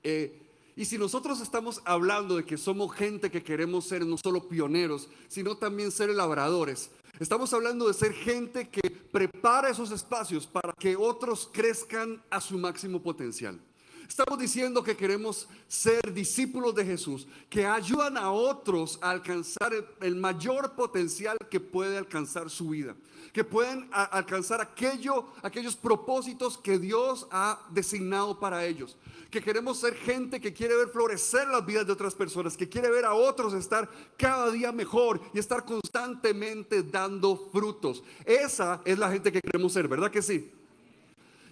Eh, 0.03 0.44
y 0.77 0.85
si 0.85 0.99
nosotros 0.99 1.41
estamos 1.41 1.81
hablando 1.85 2.37
de 2.37 2.45
que 2.45 2.57
somos 2.57 2.95
gente 2.95 3.31
que 3.31 3.43
queremos 3.43 3.85
ser 3.85 4.05
no 4.05 4.17
solo 4.19 4.49
pioneros, 4.49 5.09
sino 5.29 5.57
también 5.57 5.93
ser 5.93 6.11
labradores, 6.11 6.91
estamos 7.21 7.53
hablando 7.53 7.87
de 7.87 7.95
ser 7.95 8.13
gente 8.13 8.69
que 8.69 8.91
prepara 8.91 9.71
esos 9.71 9.93
espacios 9.93 10.47
para 10.47 10.73
que 10.73 10.97
otros 10.97 11.49
crezcan 11.53 12.23
a 12.31 12.41
su 12.41 12.59
máximo 12.59 13.01
potencial. 13.01 13.61
Estamos 14.09 14.39
diciendo 14.39 14.83
que 14.83 14.97
queremos 14.97 15.49
ser 15.67 16.13
discípulos 16.13 16.75
de 16.75 16.85
Jesús, 16.85 17.27
que 17.49 17.67
ayudan 17.67 18.17
a 18.17 18.31
otros 18.31 18.99
a 19.01 19.11
alcanzar 19.11 19.73
el, 20.01 20.17
mayor 20.17 20.73
potencial 20.75 21.37
que 21.51 21.59
puede 21.59 21.97
alcanzar 21.97 22.51
su 22.51 22.69
vida, 22.71 22.95
que 23.33 23.45
pueden 23.45 23.89
alcanzar 23.91 24.61
aquello, 24.61 25.27
aquellos 25.43 25.75
propósitos 25.75 26.59
que 26.59 26.79
Dios 26.79 27.27
ha 27.31 27.61
designado 27.71 28.39
para 28.39 28.65
ellos, 28.67 28.97
que 29.31 29.43
queremos 29.43 29.79
ser 29.79 29.95
gente 29.95 30.41
que 30.41 30.53
quiere 30.53 30.77
ver 30.77 30.89
florecer 30.89 31.49
las 31.49 31.65
vidas 31.65 31.87
de 31.87 31.93
otras 31.93 32.15
personas, 32.15 32.57
que 32.57 32.69
quiere 32.69 32.91
ver 32.91 33.05
a 33.05 33.15
otros 33.15 33.55
estar 33.55 33.89
cada 34.17 34.51
día 34.51 34.71
mejor 34.71 35.21
y 35.33 35.39
estar 35.39 35.65
constantemente 35.65 36.83
dando 36.83 37.37
frutos. 37.53 38.05
Esa 38.25 38.81
es 38.85 38.99
la 38.99 39.11
gente 39.11 39.33
que 39.33 39.41
queremos 39.41 39.73
ser, 39.73 39.89
¿verdad 39.89 40.11
que 40.11 40.23
sí? 40.23 40.53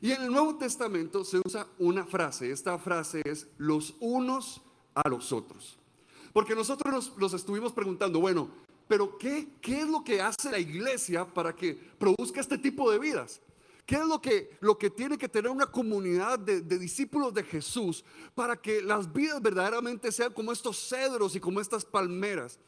Y 0.02 0.11
en 0.11 0.23
el 0.23 0.32
Nuevo 0.32 0.56
Testamento 0.56 1.25
se 1.25 1.40
usa 1.44 1.66
una 1.78 2.04
frase. 2.04 2.50
Esta 2.50 2.76
frase 2.76 3.23
es 3.25 3.47
los 3.56 3.94
unos 4.00 4.61
a 4.94 5.09
los 5.09 5.32
otros. 5.32 5.78
Porque 6.32 6.56
nosotros 6.56 7.12
nos, 7.16 7.32
estuvimos 7.35 7.73
preguntando, 7.73 8.18
bueno, 8.18 8.50
pero 8.88 9.16
¿qué, 9.16 9.49
¿qué 9.61 9.82
es 9.82 9.88
lo 9.88 10.02
que 10.02 10.21
hace 10.21 10.50
la 10.50 10.59
iglesia 10.59 11.25
para 11.25 11.54
que 11.54 11.75
produzca 11.99 12.40
este 12.40 12.59
tipo 12.59 12.90
de 12.90 12.99
vidas? 12.99 13.40
¿Qué 13.87 13.94
es 13.94 14.06
lo 14.61 14.78
que, 14.78 14.90
tiene 14.90 15.16
que 15.16 15.28
tener 15.28 15.50
una 15.50 15.66
comunidad 15.66 16.37
de, 16.37 16.61
discípulos 16.62 17.32
de 17.32 17.44
Jesús 17.44 18.04
para 18.35 18.56
que 18.56 18.82
las 18.82 19.12
vidas 19.12 19.40
verdaderamente 19.40 20.11
sean 20.11 20.32
como 20.32 20.50
estos 20.50 20.78
cedros 20.88 21.37
y 21.37 21.40
como 21.40 21.61
estas 21.61 21.85
palmeras? 21.85 22.59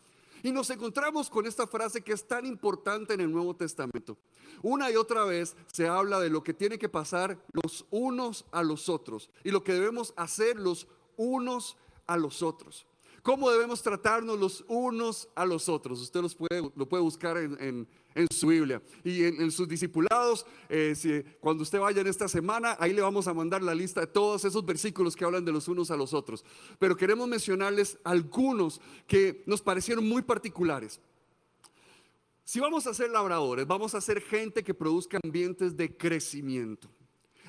Y 0.44 0.52
nos 0.52 0.68
encontramos 0.68 1.30
con 1.30 1.46
esta 1.46 1.66
frase 1.66 2.02
que 2.02 2.12
es 2.12 2.28
tan 2.28 2.44
importante 2.44 3.14
en 3.14 3.22
el 3.22 3.32
Nuevo 3.32 3.56
Testamento. 3.56 4.18
Una 4.62 4.90
y 4.90 4.96
otra 4.96 5.24
vez 5.24 5.56
se 5.72 5.88
habla 5.88 6.20
de 6.20 6.28
lo 6.28 6.44
que 6.44 6.52
tiene 6.52 6.78
que 6.78 6.90
pasar 6.90 7.42
los 7.64 7.86
unos 7.90 8.44
a 8.52 8.62
los 8.62 8.90
otros 8.90 9.30
y 9.42 9.50
lo 9.50 9.64
que 9.64 9.72
debemos 9.72 10.12
hacer 10.18 10.60
los 10.60 10.86
unos 11.16 11.78
a 12.06 12.18
los 12.18 12.42
otros. 12.42 12.86
¿Cómo 13.22 13.50
debemos 13.50 13.82
tratarnos 13.82 14.38
los 14.38 14.66
unos 14.68 15.30
a 15.34 15.46
los 15.46 15.70
otros? 15.70 16.02
Usted 16.02 16.20
los 16.20 16.34
puede, 16.34 16.70
lo 16.76 16.86
puede 16.90 17.02
buscar 17.02 17.38
en 17.38 17.58
en 17.58 17.88
su 18.30 18.48
Biblia. 18.48 18.82
Y 19.02 19.24
en, 19.24 19.50
sus 19.50 19.68
discipulados, 19.68 20.46
eh, 20.68 21.36
cuando 21.40 21.62
usted 21.62 21.80
vaya 21.80 22.00
en 22.00 22.06
esta 22.06 22.28
semana, 22.28 22.76
ahí 22.78 22.92
le 22.92 23.02
vamos 23.02 23.26
a 23.26 23.34
mandar 23.34 23.62
la 23.62 23.74
lista 23.74 24.00
de 24.00 24.06
todos 24.06 24.44
esos 24.44 24.64
versículos 24.64 25.16
que 25.16 25.24
hablan 25.24 25.44
de 25.44 25.52
los 25.52 25.68
unos 25.68 25.90
a 25.90 25.96
los 25.96 26.14
otros. 26.14 26.44
Pero 26.78 26.96
queremos 26.96 27.28
mencionarles 27.28 27.98
algunos 28.04 28.80
que 29.06 29.42
nos 29.46 29.60
parecieron 29.60 30.08
muy 30.08 30.22
particulares. 30.22 31.00
Si 32.44 32.60
vamos 32.60 32.86
a 32.86 32.94
ser 32.94 33.10
labradores, 33.10 33.66
vamos 33.66 33.94
a 33.94 34.00
ser 34.00 34.20
gente 34.20 34.62
que 34.62 34.74
produzca 34.74 35.18
ambientes 35.24 35.76
de 35.76 35.96
crecimiento. 35.96 36.88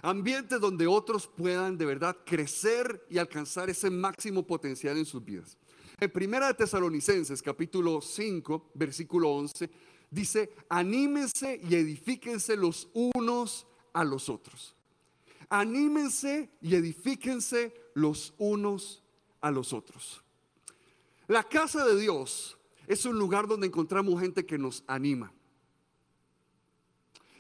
Ambientes 0.01 0.60
donde 0.62 0.88
otros 0.88 1.27
puedan 1.27 1.77
de 1.77 1.86
verdad 1.86 2.17
crecer 2.25 3.05
y 3.10 3.17
alcanzar 3.17 3.69
ese 3.69 3.89
máximo 3.89 4.45
potencial 4.45 4.98
en 4.98 5.05
sus 5.05 5.24
vidas. 5.24 5.57
En 6.00 6.12
Primera 6.12 6.48
de 6.48 6.53
Tesalonicenses, 6.53 7.41
capítulo 7.41 8.01
5, 8.01 8.72
versículo 8.74 9.29
11, 9.31 9.69
dice, 10.09 10.55
anímense 10.69 11.59
y 11.67 11.75
edifíquense 11.75 12.55
los 12.55 12.89
unos 12.93 13.67
a 13.93 14.03
los 14.03 14.29
otros. 14.29 14.75
Anímense 15.50 16.50
y 16.62 16.75
edifíquense 16.75 17.74
los 17.93 18.33
unos 18.38 19.03
a 19.41 19.51
los 19.51 19.74
otros. 19.74 20.24
La 21.27 21.43
casa 21.43 21.85
de 21.85 22.00
Dios 22.00 22.57
es 22.88 23.05
un 23.05 23.17
lugar 23.17 23.47
donde 23.47 23.67
encontramos 23.67 24.19
gente 24.19 24.45
que 24.45 24.57
nos 24.57 24.83
anima. 24.88 25.31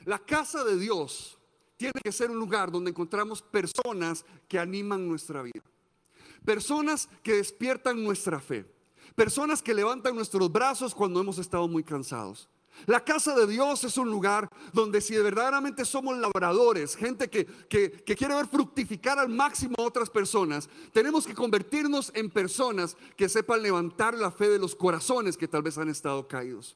La 0.05 0.19
casa 0.19 0.63
de 0.63 0.77
Dios 0.77 1.37
tiene 1.77 1.99
que 2.03 2.11
ser 2.11 2.31
un 2.31 2.37
lugar 2.37 2.71
donde 2.71 2.91
encontramos 2.91 3.41
personas 3.41 4.25
que 4.47 4.59
animan 4.59 5.07
nuestra 5.07 5.41
vida. 5.41 5.63
Personas 6.43 7.09
que 7.23 7.33
despiertan 7.33 8.03
nuestra 8.03 8.39
fe. 8.39 8.65
Personas 9.15 9.61
que 9.61 9.73
levantan 9.73 10.15
nuestros 10.15 10.51
brazos 10.51 10.93
cuando 10.93 11.19
hemos 11.19 11.37
estado 11.37 11.67
muy 11.67 11.83
cansados. 11.83 12.47
La 12.85 13.03
casa 13.03 13.35
de 13.35 13.47
Dios 13.47 13.83
es 13.83 13.97
un 13.97 14.09
lugar 14.09 14.49
donde 14.73 15.01
si 15.01 15.15
verdaderamente 15.17 15.85
somos 15.85 16.17
labradores, 16.17 16.95
gente 16.95 17.29
que, 17.29 17.45
quiere 17.67 18.35
ver 18.35 18.47
fructificar 18.47 19.17
al 19.17 19.29
máximo 19.29 19.75
a 19.77 19.83
otras 19.83 20.09
personas, 20.09 20.69
tenemos 20.93 21.25
que 21.25 21.33
convertirnos 21.33 22.11
en 22.13 22.29
personas 22.29 22.95
que 23.15 23.29
sepan 23.29 23.63
levantar 23.63 24.13
la 24.13 24.31
fe 24.31 24.49
de 24.49 24.59
los 24.59 24.75
corazones 24.75 25.37
que 25.37 25.47
tal 25.47 25.63
vez 25.63 25.77
han 25.77 25.89
estado 25.89 26.27
caídos. 26.27 26.75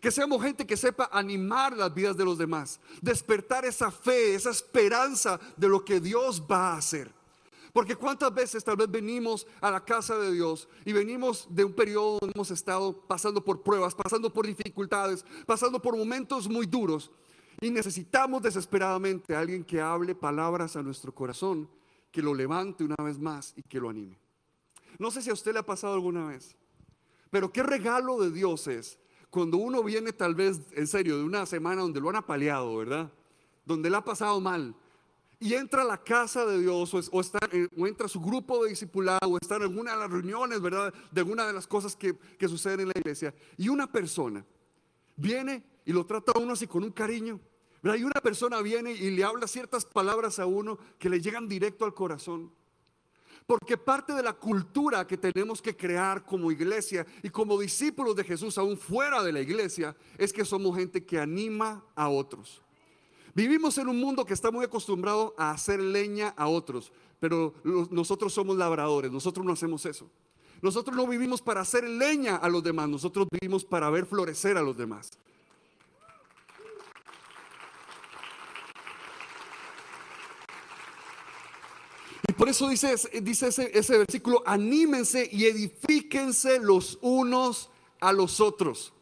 Que 0.00 0.10
seamos 0.10 0.42
gente 0.42 0.66
que 0.66 0.76
sepa 0.76 1.08
animar 1.12 1.76
las 1.76 1.92
vidas 1.92 2.16
de 2.16 2.24
los 2.24 2.38
demás, 2.38 2.80
despertar 3.00 3.64
esa 3.64 3.90
fe, 3.90 4.34
esa 4.34 4.50
esperanza 4.50 5.40
de 5.56 5.68
lo 5.68 5.84
que 5.84 6.00
Dios 6.00 6.42
va 6.50 6.72
a 6.72 6.76
hacer. 6.76 7.21
Porque 7.72 7.96
cuántas 7.96 8.34
veces 8.34 8.62
tal 8.62 8.76
vez 8.76 8.90
venimos 8.90 9.46
a 9.60 9.70
la 9.70 9.82
casa 9.82 10.18
de 10.18 10.32
Dios 10.32 10.68
y 10.84 10.92
venimos 10.92 11.46
de 11.48 11.64
un 11.64 11.72
periodo 11.72 12.18
donde 12.20 12.32
hemos 12.34 12.50
estado 12.50 13.06
pasando 13.06 13.42
por 13.42 13.62
pruebas, 13.62 13.94
pasando 13.94 14.30
por 14.30 14.46
dificultades, 14.46 15.24
pasando 15.46 15.80
por 15.80 15.96
momentos 15.96 16.48
muy 16.48 16.66
duros 16.66 17.10
y 17.62 17.70
necesitamos 17.70 18.42
desesperadamente 18.42 19.34
a 19.34 19.40
alguien 19.40 19.64
que 19.64 19.80
hable 19.80 20.14
palabras 20.14 20.76
a 20.76 20.82
nuestro 20.82 21.14
corazón, 21.14 21.68
que 22.10 22.20
lo 22.20 22.34
levante 22.34 22.84
una 22.84 22.96
vez 23.02 23.18
más 23.18 23.54
y 23.56 23.62
que 23.62 23.80
lo 23.80 23.88
anime. 23.88 24.18
No 24.98 25.10
sé 25.10 25.22
si 25.22 25.30
a 25.30 25.34
usted 25.34 25.52
le 25.52 25.60
ha 25.60 25.66
pasado 25.66 25.94
alguna 25.94 26.26
vez, 26.26 26.56
pero 27.30 27.52
qué 27.52 27.62
regalo 27.62 28.20
de 28.20 28.30
Dios 28.30 28.66
es 28.66 28.98
cuando 29.30 29.56
uno 29.56 29.82
viene 29.82 30.12
tal 30.12 30.34
vez 30.34 30.60
en 30.72 30.86
serio 30.86 31.16
de 31.16 31.24
una 31.24 31.46
semana 31.46 31.80
donde 31.80 32.00
lo 32.00 32.10
han 32.10 32.16
apaleado, 32.16 32.76
¿verdad? 32.76 33.10
Donde 33.64 33.88
le 33.88 33.96
ha 33.96 34.04
pasado 34.04 34.40
mal 34.40 34.74
y 35.42 35.54
entra 35.54 35.82
a 35.82 35.84
la 35.84 35.98
casa 35.98 36.46
de 36.46 36.60
Dios 36.60 36.94
o, 36.94 37.20
está, 37.20 37.40
o 37.76 37.86
entra 37.88 38.06
a 38.06 38.08
su 38.08 38.20
grupo 38.20 38.62
de 38.62 38.70
discipulado 38.70 39.28
o 39.28 39.38
está 39.40 39.56
en 39.56 39.62
alguna 39.62 39.90
de 39.90 39.98
las 39.98 40.10
reuniones, 40.10 40.60
¿verdad? 40.60 40.94
De 41.10 41.20
alguna 41.20 41.44
de 41.48 41.52
las 41.52 41.66
cosas 41.66 41.96
que, 41.96 42.16
que 42.38 42.46
suceden 42.46 42.80
en 42.80 42.86
la 42.86 42.94
iglesia. 42.96 43.34
Y 43.56 43.68
una 43.68 43.90
persona 43.90 44.46
viene 45.16 45.64
y 45.84 45.92
lo 45.92 46.06
trata 46.06 46.30
a 46.32 46.38
uno 46.38 46.52
así 46.52 46.68
con 46.68 46.84
un 46.84 46.92
cariño. 46.92 47.40
¿verdad? 47.82 47.98
Y 47.98 48.04
una 48.04 48.20
persona 48.20 48.62
viene 48.62 48.92
y 48.92 49.10
le 49.10 49.24
habla 49.24 49.48
ciertas 49.48 49.84
palabras 49.84 50.38
a 50.38 50.46
uno 50.46 50.78
que 51.00 51.10
le 51.10 51.20
llegan 51.20 51.48
directo 51.48 51.84
al 51.84 51.92
corazón. 51.92 52.52
Porque 53.44 53.76
parte 53.76 54.12
de 54.12 54.22
la 54.22 54.34
cultura 54.34 55.04
que 55.08 55.18
tenemos 55.18 55.60
que 55.60 55.76
crear 55.76 56.24
como 56.24 56.52
iglesia 56.52 57.04
y 57.20 57.30
como 57.30 57.58
discípulos 57.58 58.14
de 58.14 58.22
Jesús, 58.22 58.56
aún 58.58 58.78
fuera 58.78 59.24
de 59.24 59.32
la 59.32 59.40
iglesia, 59.40 59.96
es 60.16 60.32
que 60.32 60.44
somos 60.44 60.76
gente 60.76 61.04
que 61.04 61.18
anima 61.18 61.84
a 61.96 62.08
otros. 62.08 62.62
Vivimos 63.34 63.78
en 63.78 63.88
un 63.88 63.98
mundo 63.98 64.26
que 64.26 64.34
está 64.34 64.50
muy 64.50 64.64
acostumbrado 64.64 65.34
a 65.38 65.52
hacer 65.52 65.80
leña 65.80 66.34
a 66.36 66.48
otros, 66.48 66.92
pero 67.18 67.54
nosotros 67.90 68.34
somos 68.34 68.56
labradores, 68.58 69.10
nosotros 69.10 69.46
no 69.46 69.52
hacemos 69.52 69.86
eso. 69.86 70.10
Nosotros 70.60 70.96
no 70.96 71.06
vivimos 71.06 71.40
para 71.40 71.62
hacer 71.62 71.88
leña 71.88 72.36
a 72.36 72.48
los 72.48 72.62
demás, 72.62 72.88
nosotros 72.88 73.26
vivimos 73.30 73.64
para 73.64 73.88
ver 73.90 74.06
florecer 74.06 74.56
a 74.56 74.62
los 74.62 74.76
demás. 74.76 75.10
Y 82.28 82.32
por 82.34 82.48
eso 82.48 82.68
dice, 82.68 82.94
dice 83.22 83.48
ese, 83.48 83.76
ese 83.76 83.98
versículo, 83.98 84.42
anímense 84.46 85.28
y 85.32 85.46
edifíquense 85.46 86.60
los 86.60 86.98
unos 87.00 87.70
a 87.98 88.12
los 88.12 88.40
otros. 88.40 88.92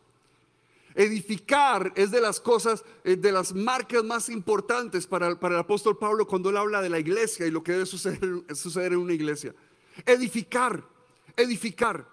Edificar 0.94 1.92
es 1.94 2.10
de 2.10 2.20
las 2.20 2.40
cosas, 2.40 2.84
eh, 3.04 3.16
de 3.16 3.30
las 3.30 3.54
marcas 3.54 4.02
más 4.02 4.28
importantes 4.28 5.06
para, 5.06 5.28
el 5.28 5.56
apóstol 5.56 5.96
Pablo 5.96 6.26
cuando 6.26 6.50
él 6.50 6.56
habla 6.56 6.82
de 6.82 6.88
la 6.88 6.98
iglesia 6.98 7.46
y 7.46 7.50
lo 7.50 7.62
que 7.62 7.72
debe 7.72 7.86
suceder, 7.86 8.20
suceder 8.54 8.92
en 8.92 8.98
una 8.98 9.12
iglesia. 9.12 9.54
Edificar, 10.04 10.82
edificar. 11.36 12.08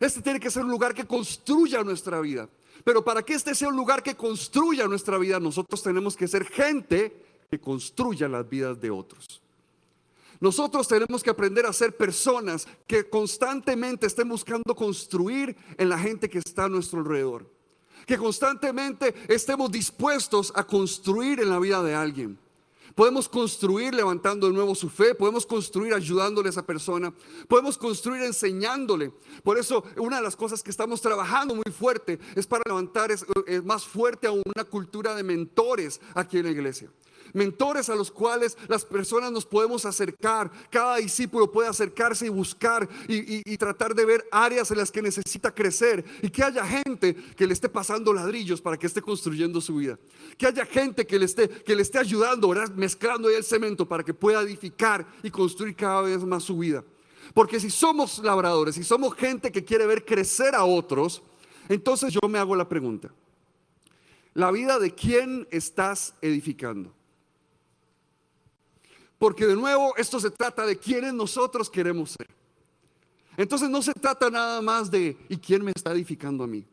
Este 0.00 0.22
tiene 0.22 0.40
que 0.40 0.50
ser 0.50 0.64
un 0.64 0.70
lugar 0.70 0.94
que 0.94 1.06
construya 1.06 1.82
nuestra 1.82 2.20
vida. 2.20 2.48
Pero 2.84 3.04
para 3.04 3.22
que 3.22 3.34
este 3.34 3.54
sea 3.54 3.68
un 3.68 3.76
lugar 3.76 4.02
que 4.02 4.16
construya 4.16 4.86
nuestra 4.86 5.18
vida, 5.18 5.40
nosotros 5.40 5.82
tenemos 5.82 6.16
que 6.16 6.28
ser 6.28 6.44
gente 6.46 7.22
que 7.50 7.58
construya 7.58 8.28
las 8.28 8.48
vidas 8.48 8.80
de 8.80 8.90
otros. 8.90 9.42
Nosotros 10.40 10.86
tenemos 10.86 11.22
que 11.22 11.30
aprender 11.30 11.64
a 11.64 11.72
ser 11.72 11.96
personas 11.96 12.68
que 12.86 13.08
constantemente 13.08 14.06
estén 14.06 14.28
buscando 14.28 14.74
construir 14.74 15.56
en 15.78 15.88
la 15.88 15.98
gente 15.98 16.28
que 16.28 16.38
está 16.38 16.64
a 16.64 16.68
nuestro 16.68 17.00
alrededor 17.00 17.55
que 18.06 18.16
constantemente 18.16 19.14
estemos 19.28 19.70
dispuestos 19.70 20.52
a 20.54 20.64
construir 20.64 21.40
en 21.40 21.50
la 21.50 21.58
vida 21.58 21.82
de 21.82 21.94
alguien. 21.94 22.38
Podemos 22.94 23.28
construir 23.28 23.92
levantando 23.92 24.46
de 24.46 24.54
nuevo 24.54 24.74
su 24.74 24.88
fe, 24.88 25.14
podemos 25.14 25.44
construir 25.44 25.92
ayudándole 25.92 26.48
a 26.48 26.50
esa 26.50 26.64
persona, 26.64 27.12
podemos 27.46 27.76
construir 27.76 28.22
enseñándole. 28.22 29.12
Por 29.42 29.58
eso 29.58 29.84
una 29.98 30.16
de 30.16 30.22
las 30.22 30.34
cosas 30.34 30.62
que 30.62 30.70
estamos 30.70 31.02
trabajando 31.02 31.54
muy 31.54 31.70
fuerte 31.78 32.18
es 32.34 32.46
para 32.46 32.62
levantar 32.66 33.10
es, 33.10 33.26
más 33.64 33.84
fuerte 33.84 34.26
a 34.26 34.32
una 34.32 34.64
cultura 34.64 35.14
de 35.14 35.22
mentores 35.22 36.00
aquí 36.14 36.38
en 36.38 36.46
la 36.46 36.52
iglesia. 36.52 36.88
Mentores 37.32 37.88
a 37.88 37.94
los 37.94 38.10
cuales 38.10 38.56
las 38.68 38.84
personas 38.84 39.32
nos 39.32 39.46
podemos 39.46 39.84
acercar. 39.84 40.50
Cada 40.70 40.96
discípulo 40.96 41.50
puede 41.50 41.68
acercarse 41.68 42.26
y 42.26 42.30
buscar 42.30 42.88
y, 43.08 43.56
tratar 43.56 43.94
de 43.94 44.04
ver 44.04 44.28
áreas 44.30 44.70
en 44.70 44.78
las 44.78 44.90
que 44.90 45.00
necesita 45.00 45.54
crecer 45.54 46.04
y 46.22 46.28
que 46.28 46.42
haya 46.42 46.64
gente 46.66 47.14
que 47.14 47.46
le 47.46 47.52
esté 47.52 47.68
pasando 47.68 48.12
ladrillos 48.12 48.60
para 48.60 48.76
que 48.76 48.86
esté 48.86 49.00
construyendo 49.00 49.60
su 49.60 49.76
vida. 49.76 49.98
Que 50.36 50.46
haya 50.46 50.66
gente 50.66 51.06
que 51.06 51.18
le 51.18 51.24
esté, 51.24 51.48
que 51.48 51.74
le 51.74 51.82
esté 51.82 51.98
ayudando, 51.98 52.54
mezclando 52.74 53.28
ahí 53.28 53.34
el 53.34 53.44
cemento 53.44 53.86
para 53.86 54.02
que 54.02 54.14
pueda 54.14 54.42
edificar 54.42 55.06
y 55.22 55.30
construir 55.30 55.74
cada 55.74 56.02
vez 56.02 56.22
más 56.24 56.42
su 56.42 56.58
vida. 56.58 56.84
Porque 57.34 57.60
si 57.60 57.70
somos 57.70 58.18
labradores, 58.18 58.74
si 58.74 58.84
somos 58.84 59.14
gente 59.14 59.50
que 59.50 59.64
quiere 59.64 59.86
ver 59.86 60.04
crecer 60.04 60.54
a 60.54 60.64
otros, 60.64 61.22
entonces 61.68 62.12
yo 62.12 62.28
me 62.28 62.38
hago 62.38 62.54
la 62.56 62.68
pregunta. 62.68 63.10
¿La 64.34 64.50
vida 64.50 64.78
de 64.78 64.94
quién 64.94 65.48
estás 65.50 66.14
edificando? 66.20 66.95
Porque 69.18 69.46
de 69.46 69.56
nuevo 69.56 69.94
esto 69.96 70.20
se 70.20 70.30
trata 70.30 70.66
de 70.66 70.76
quiénes 70.76 71.14
nosotros 71.14 71.70
queremos 71.70 72.10
ser. 72.10 72.28
Entonces 73.36 73.68
no 73.68 73.82
se 73.82 73.92
trata 73.92 74.30
nada 74.30 74.60
más 74.62 74.90
de 74.90 75.16
¿y 75.28 75.36
quién 75.36 75.64
me 75.64 75.72
está 75.74 75.92
edificando 75.92 76.44
a 76.44 76.46
mí? 76.46 76.64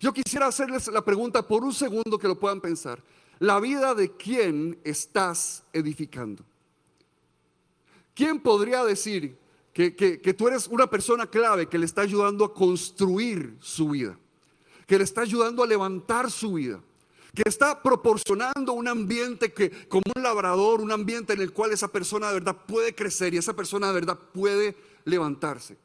Yo 0.00 0.12
quisiera 0.12 0.46
hacerles 0.46 0.88
la 0.88 1.04
pregunta 1.04 1.46
por 1.46 1.64
un 1.64 1.72
segundo 1.72 2.18
que 2.18 2.28
lo 2.28 2.38
puedan 2.38 2.60
pensar. 2.60 3.02
¿La 3.38 3.60
vida 3.60 3.94
de 3.94 4.12
quién 4.16 4.78
estás 4.84 5.62
edificando? 5.72 6.44
¿Quién 8.14 8.40
podría 8.40 8.84
decir 8.84 9.36
que, 9.72 9.94
que, 9.94 10.34
tú 10.34 10.48
eres 10.48 10.68
una 10.68 10.86
persona 10.86 11.26
clave 11.26 11.68
que 11.68 11.78
le 11.78 11.84
está 11.84 12.00
ayudando 12.00 12.44
a 12.44 12.54
construir 12.54 13.56
su 13.60 13.90
vida? 13.90 14.18
Que 14.86 14.96
le 14.96 15.04
está 15.04 15.20
ayudando 15.20 15.62
a 15.62 15.66
levantar 15.66 16.30
su 16.30 16.54
vida 16.54 16.80
que 17.36 17.42
está 17.46 17.82
proporcionando 17.82 18.72
un 18.72 18.88
ambiente 18.88 19.52
que, 19.52 19.86
como 19.88 20.02
un 20.16 20.22
labrador, 20.22 20.80
un 20.80 20.90
ambiente 20.90 21.34
en 21.34 21.42
el 21.42 21.52
cual 21.52 21.70
esa 21.70 21.88
persona 21.88 22.28
de 22.28 22.34
verdad 22.34 22.56
puede 22.66 22.94
crecer 22.94 23.34
y 23.34 23.36
esa 23.36 23.54
persona 23.54 23.88
de 23.88 23.92
verdad 23.92 24.18
puede 24.32 24.74
levantarse. 25.04 25.76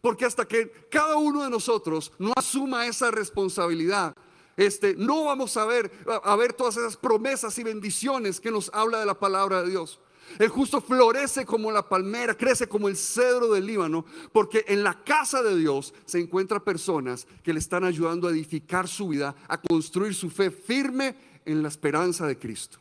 Porque 0.00 0.24
hasta 0.24 0.46
que 0.46 0.70
cada 0.88 1.16
uno 1.16 1.42
de 1.42 1.50
nosotros 1.50 2.12
no 2.18 2.32
asuma 2.36 2.86
esa 2.86 3.10
responsabilidad, 3.10 4.14
este, 4.56 4.94
no 4.94 5.24
vamos 5.24 5.56
a 5.56 5.64
ver, 5.64 5.90
a 6.06 6.36
ver 6.36 6.52
todas 6.52 6.76
esas 6.76 6.96
promesas 6.96 7.58
y 7.58 7.64
bendiciones 7.64 8.40
que 8.40 8.52
nos 8.52 8.70
habla 8.72 9.00
de 9.00 9.06
la 9.06 9.18
palabra 9.18 9.62
de 9.62 9.70
Dios. 9.70 9.98
El 10.38 10.48
justo 10.48 10.80
florece 10.80 11.44
como 11.44 11.70
la 11.70 11.88
palmera, 11.88 12.34
crece 12.34 12.66
como 12.68 12.88
el 12.88 12.96
cedro 12.96 13.52
del 13.52 13.66
Líbano, 13.66 14.04
porque 14.32 14.64
en 14.68 14.82
la 14.82 15.02
casa 15.04 15.42
de 15.42 15.56
Dios 15.56 15.92
se 16.06 16.20
encuentran 16.20 16.62
personas 16.62 17.26
que 17.42 17.52
le 17.52 17.58
están 17.58 17.84
ayudando 17.84 18.28
a 18.28 18.30
edificar 18.30 18.88
su 18.88 19.08
vida, 19.08 19.34
a 19.48 19.60
construir 19.60 20.14
su 20.14 20.30
fe 20.30 20.50
firme 20.50 21.14
en 21.44 21.62
la 21.62 21.68
esperanza 21.68 22.26
de 22.26 22.38
Cristo. 22.38 22.78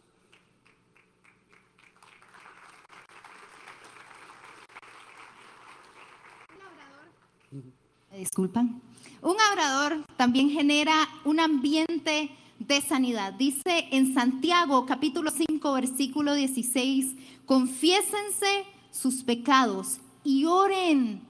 disculpan. 8.20 8.82
Un 9.22 9.36
labrador 9.38 10.06
también 10.18 10.50
genera 10.50 11.08
un 11.24 11.40
ambiente 11.40 12.30
de 12.60 12.82
sanidad. 12.82 13.34
Dice 13.34 13.88
en 13.92 14.14
Santiago 14.14 14.86
capítulo 14.86 15.32
5 15.32 15.74
versículo 15.74 16.34
16, 16.34 17.16
confiésense 17.46 18.66
sus 18.92 19.24
pecados 19.24 19.98
y 20.24 20.46
oren 20.46 21.22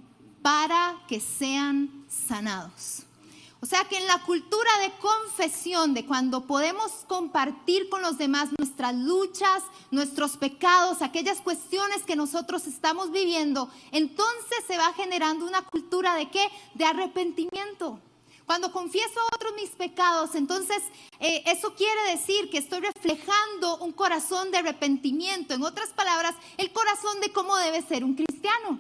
para 0.41 0.97
que 1.07 1.19
sean 1.19 2.05
sanados. 2.07 3.03
O 3.61 3.65
sea 3.65 3.83
que 3.83 3.97
en 3.97 4.07
la 4.07 4.19
cultura 4.23 4.69
de 4.81 4.91
confesión, 4.99 5.93
de 5.93 6.05
cuando 6.05 6.47
podemos 6.47 6.91
compartir 7.07 7.89
con 7.89 8.01
los 8.01 8.17
demás 8.17 8.49
nuestras 8.57 8.95
luchas, 8.95 9.63
nuestros 9.91 10.37
pecados, 10.37 11.01
aquellas 11.01 11.41
cuestiones 11.41 12.03
que 12.03 12.15
nosotros 12.15 12.67
estamos 12.67 13.11
viviendo, 13.11 13.69
entonces 13.91 14.63
se 14.65 14.77
va 14.77 14.93
generando 14.93 15.45
una 15.45 15.61
cultura 15.63 16.15
de 16.15 16.29
qué? 16.29 16.47
De 16.75 16.85
arrepentimiento. 16.85 17.99
Cuando 18.49 18.71
confieso 18.71 19.19
a 19.19 19.35
otros 19.35 19.53
mis 19.53 19.69
pecados, 19.69 20.33
entonces 20.33 20.81
eh, 21.19 21.43
eso 21.45 21.75
quiere 21.75 22.09
decir 22.09 22.49
que 22.49 22.57
estoy 22.57 22.79
reflejando 22.79 23.77
un 23.77 23.91
corazón 23.91 24.49
de 24.49 24.57
arrepentimiento. 24.57 25.53
En 25.53 25.61
otras 25.61 25.89
palabras, 25.89 26.33
el 26.57 26.73
corazón 26.73 27.21
de 27.21 27.31
cómo 27.31 27.55
debe 27.57 27.83
ser 27.83 28.03
un 28.03 28.15
cristiano. 28.15 28.79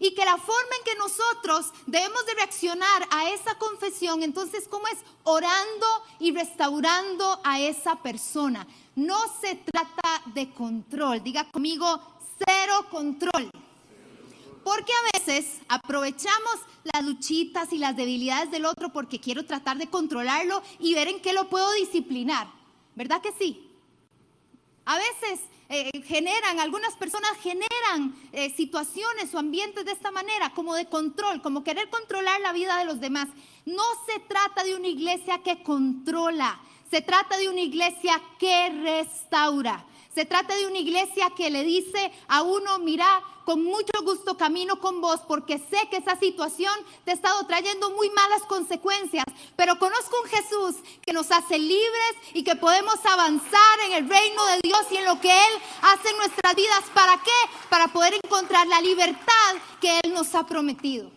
Y 0.00 0.16
que 0.16 0.24
la 0.24 0.36
forma 0.36 0.76
en 0.78 0.84
que 0.84 0.98
nosotros 0.98 1.66
debemos 1.86 2.26
de 2.26 2.34
reaccionar 2.34 3.06
a 3.12 3.30
esa 3.30 3.56
confesión, 3.56 4.24
entonces, 4.24 4.66
¿cómo 4.68 4.88
es? 4.88 4.98
Orando 5.22 5.86
y 6.18 6.34
restaurando 6.34 7.40
a 7.44 7.60
esa 7.60 7.94
persona. 8.02 8.66
No 8.96 9.16
se 9.40 9.54
trata 9.54 10.22
de 10.34 10.50
control. 10.50 11.22
Diga 11.22 11.48
conmigo, 11.52 12.00
cero 12.44 12.86
control. 12.90 13.48
Porque 14.64 14.92
a 14.92 15.18
veces 15.18 15.60
aprovechamos 15.68 16.56
las 16.84 17.04
luchitas 17.04 17.72
y 17.72 17.78
las 17.78 17.94
debilidades 17.96 18.50
del 18.50 18.64
otro 18.64 18.92
porque 18.92 19.20
quiero 19.20 19.44
tratar 19.44 19.76
de 19.76 19.88
controlarlo 19.88 20.62
y 20.78 20.94
ver 20.94 21.08
en 21.08 21.20
qué 21.20 21.32
lo 21.32 21.48
puedo 21.48 21.70
disciplinar. 21.74 22.48
¿Verdad 22.94 23.20
que 23.20 23.32
sí? 23.32 23.70
A 24.86 24.96
veces 24.96 25.40
eh, 25.68 26.02
generan, 26.04 26.60
algunas 26.60 26.94
personas 26.94 27.30
generan 27.42 28.14
eh, 28.32 28.52
situaciones 28.54 29.34
o 29.34 29.38
ambientes 29.38 29.84
de 29.84 29.92
esta 29.92 30.10
manera, 30.10 30.50
como 30.54 30.74
de 30.74 30.86
control, 30.86 31.40
como 31.42 31.64
querer 31.64 31.88
controlar 31.88 32.40
la 32.40 32.52
vida 32.52 32.78
de 32.78 32.84
los 32.84 33.00
demás. 33.00 33.28
No 33.64 33.82
se 34.06 34.20
trata 34.20 34.62
de 34.62 34.76
una 34.76 34.88
iglesia 34.88 35.42
que 35.42 35.62
controla, 35.62 36.60
se 36.90 37.00
trata 37.00 37.36
de 37.38 37.48
una 37.48 37.60
iglesia 37.60 38.20
que 38.38 38.68
restaura. 38.82 39.86
Se 40.14 40.24
trata 40.24 40.54
de 40.54 40.66
una 40.68 40.78
iglesia 40.78 41.28
que 41.36 41.50
le 41.50 41.64
dice 41.64 42.12
a 42.28 42.42
uno, 42.42 42.78
mira, 42.78 43.20
con 43.44 43.64
mucho 43.64 43.92
gusto 44.04 44.36
camino 44.36 44.78
con 44.78 45.00
vos 45.00 45.20
porque 45.26 45.58
sé 45.58 45.88
que 45.90 45.96
esa 45.96 46.16
situación 46.16 46.72
te 47.04 47.10
ha 47.10 47.14
estado 47.14 47.44
trayendo 47.46 47.90
muy 47.90 48.08
malas 48.10 48.42
consecuencias, 48.42 49.24
pero 49.56 49.76
conozco 49.80 50.16
un 50.22 50.30
Jesús 50.30 50.76
que 51.04 51.12
nos 51.12 51.32
hace 51.32 51.58
libres 51.58 52.14
y 52.32 52.44
que 52.44 52.54
podemos 52.54 52.94
avanzar 53.04 53.80
en 53.86 53.92
el 53.94 54.08
reino 54.08 54.46
de 54.46 54.60
Dios 54.62 54.86
y 54.92 54.98
en 54.98 55.04
lo 55.04 55.20
que 55.20 55.32
Él 55.32 55.62
hace 55.82 56.10
en 56.10 56.16
nuestras 56.18 56.54
vidas. 56.54 56.84
¿Para 56.94 57.20
qué? 57.20 57.68
Para 57.68 57.88
poder 57.88 58.14
encontrar 58.22 58.68
la 58.68 58.80
libertad 58.80 59.56
que 59.80 59.98
Él 60.04 60.14
nos 60.14 60.32
ha 60.36 60.46
prometido. 60.46 61.10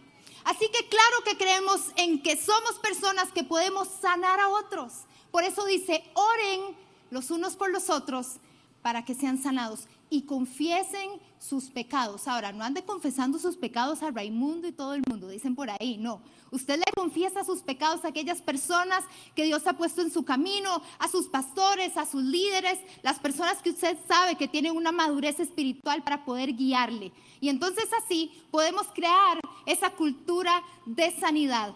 Así 0.43 0.69
que 0.69 0.89
claro 0.89 1.23
que 1.23 1.37
creemos 1.37 1.81
en 1.97 2.23
que 2.23 2.35
somos 2.35 2.79
personas 2.79 3.31
que 3.31 3.43
podemos 3.43 3.89
sanar 4.01 4.39
a 4.39 4.49
otros. 4.49 4.93
Por 5.29 5.43
eso 5.43 5.65
dice, 5.65 6.03
oren 6.15 6.75
los 7.11 7.29
unos 7.29 7.55
por 7.55 7.69
los 7.69 7.91
otros 7.91 8.39
para 8.87 9.03
que 9.03 9.13
sean 9.13 9.37
sanados 9.37 9.81
y 10.09 10.21
confiesen 10.21 11.09
sus 11.39 11.65
pecados. 11.65 12.25
Ahora, 12.25 12.53
no 12.53 12.63
ande 12.63 12.85
confesando 12.85 13.37
sus 13.37 13.57
pecados 13.57 14.01
a 14.01 14.11
Raimundo 14.11 14.65
y 14.65 14.71
todo 14.71 14.93
el 14.93 15.01
mundo, 15.09 15.27
dicen 15.27 15.55
por 15.55 15.69
ahí, 15.69 15.97
no. 15.97 16.21
Usted 16.51 16.77
le 16.77 16.85
confiesa 16.95 17.43
sus 17.43 17.59
pecados 17.59 18.05
a 18.05 18.07
aquellas 18.07 18.41
personas 18.41 19.03
que 19.35 19.43
Dios 19.43 19.67
ha 19.67 19.73
puesto 19.73 20.01
en 20.01 20.09
su 20.09 20.23
camino, 20.23 20.81
a 20.99 21.09
sus 21.09 21.27
pastores, 21.27 21.97
a 21.97 22.05
sus 22.05 22.23
líderes, 22.23 22.79
las 23.03 23.19
personas 23.19 23.61
que 23.61 23.71
usted 23.71 23.97
sabe 24.07 24.37
que 24.37 24.47
tienen 24.47 24.73
una 24.73 24.93
madurez 24.93 25.37
espiritual 25.41 26.01
para 26.01 26.23
poder 26.23 26.53
guiarle. 26.53 27.11
Y 27.41 27.49
entonces 27.49 27.89
así 28.01 28.31
podemos 28.51 28.87
crear 28.95 29.41
esa 29.65 29.89
cultura 29.89 30.63
de 30.85 31.11
sanidad. 31.19 31.73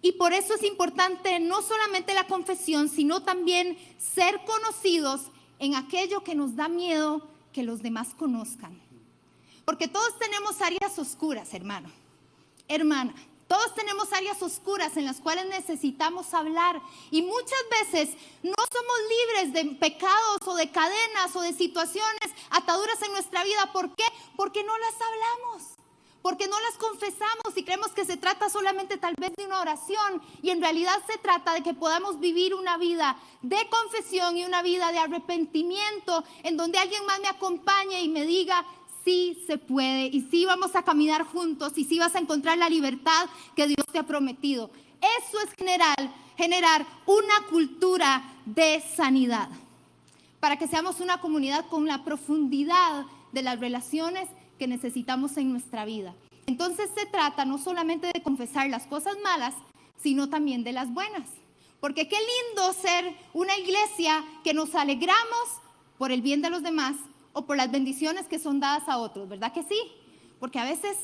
Y 0.00 0.12
por 0.12 0.32
eso 0.32 0.54
es 0.54 0.62
importante 0.62 1.40
no 1.40 1.60
solamente 1.60 2.14
la 2.14 2.26
confesión, 2.26 2.88
sino 2.88 3.22
también 3.22 3.76
ser 3.98 4.40
conocidos 4.46 5.30
en 5.58 5.74
aquello 5.74 6.22
que 6.22 6.34
nos 6.34 6.56
da 6.56 6.68
miedo 6.68 7.26
que 7.52 7.62
los 7.62 7.82
demás 7.82 8.08
conozcan. 8.16 8.78
Porque 9.64 9.88
todos 9.88 10.18
tenemos 10.18 10.60
áreas 10.60 10.98
oscuras, 10.98 11.52
hermano, 11.54 11.90
hermana. 12.68 13.14
Todos 13.46 13.74
tenemos 13.74 14.12
áreas 14.12 14.42
oscuras 14.42 14.96
en 14.98 15.06
las 15.06 15.20
cuales 15.20 15.46
necesitamos 15.46 16.34
hablar 16.34 16.82
y 17.10 17.22
muchas 17.22 17.58
veces 17.80 18.14
no 18.42 18.54
somos 18.70 18.96
libres 19.08 19.52
de 19.54 19.74
pecados 19.76 20.38
o 20.46 20.54
de 20.54 20.70
cadenas 20.70 21.34
o 21.34 21.40
de 21.40 21.54
situaciones, 21.54 22.30
ataduras 22.50 23.00
en 23.02 23.12
nuestra 23.12 23.42
vida. 23.44 23.72
¿Por 23.72 23.94
qué? 23.94 24.04
Porque 24.36 24.62
no 24.64 24.76
las 24.76 24.94
hablamos 25.00 25.77
porque 26.28 26.46
no 26.46 26.60
las 26.60 26.76
confesamos 26.76 27.56
y 27.56 27.62
creemos 27.62 27.88
que 27.92 28.04
se 28.04 28.18
trata 28.18 28.50
solamente 28.50 28.98
tal 28.98 29.14
vez 29.18 29.32
de 29.34 29.46
una 29.46 29.62
oración 29.62 30.20
y 30.42 30.50
en 30.50 30.60
realidad 30.60 30.92
se 31.10 31.16
trata 31.16 31.54
de 31.54 31.62
que 31.62 31.72
podamos 31.72 32.20
vivir 32.20 32.54
una 32.54 32.76
vida 32.76 33.16
de 33.40 33.56
confesión 33.70 34.36
y 34.36 34.44
una 34.44 34.60
vida 34.60 34.92
de 34.92 34.98
arrepentimiento 34.98 36.22
en 36.42 36.58
donde 36.58 36.76
alguien 36.76 37.06
más 37.06 37.18
me 37.20 37.28
acompañe 37.28 38.02
y 38.02 38.10
me 38.10 38.26
diga, 38.26 38.62
sí 39.06 39.42
se 39.46 39.56
puede 39.56 40.08
y 40.08 40.28
sí 40.30 40.44
vamos 40.44 40.76
a 40.76 40.82
caminar 40.82 41.24
juntos 41.24 41.72
y 41.76 41.84
sí 41.84 41.98
vas 41.98 42.14
a 42.14 42.18
encontrar 42.18 42.58
la 42.58 42.68
libertad 42.68 43.26
que 43.56 43.66
Dios 43.66 43.86
te 43.90 43.98
ha 43.98 44.02
prometido. 44.02 44.70
Eso 45.00 45.40
es 45.40 45.54
general, 45.56 46.14
generar 46.36 46.84
una 47.06 47.46
cultura 47.48 48.22
de 48.44 48.84
sanidad 48.94 49.48
para 50.40 50.58
que 50.58 50.68
seamos 50.68 51.00
una 51.00 51.22
comunidad 51.22 51.64
con 51.70 51.86
la 51.86 52.04
profundidad 52.04 53.06
de 53.32 53.42
las 53.42 53.60
relaciones 53.60 54.28
que 54.58 54.66
necesitamos 54.66 55.36
en 55.36 55.52
nuestra 55.52 55.84
vida. 55.84 56.14
Entonces 56.46 56.90
se 56.94 57.06
trata 57.06 57.44
no 57.44 57.58
solamente 57.58 58.10
de 58.12 58.22
confesar 58.22 58.68
las 58.68 58.86
cosas 58.86 59.16
malas, 59.22 59.54
sino 60.02 60.28
también 60.28 60.64
de 60.64 60.72
las 60.72 60.92
buenas. 60.92 61.28
Porque 61.80 62.08
qué 62.08 62.16
lindo 62.16 62.72
ser 62.72 63.14
una 63.32 63.56
iglesia 63.56 64.24
que 64.42 64.54
nos 64.54 64.74
alegramos 64.74 65.48
por 65.96 66.10
el 66.10 66.22
bien 66.22 66.42
de 66.42 66.50
los 66.50 66.62
demás 66.62 66.96
o 67.32 67.46
por 67.46 67.56
las 67.56 67.70
bendiciones 67.70 68.26
que 68.26 68.38
son 68.38 68.60
dadas 68.60 68.88
a 68.88 68.98
otros, 68.98 69.28
¿verdad 69.28 69.52
que 69.52 69.62
sí? 69.62 69.78
Porque 70.40 70.58
a 70.58 70.64
veces, 70.64 70.96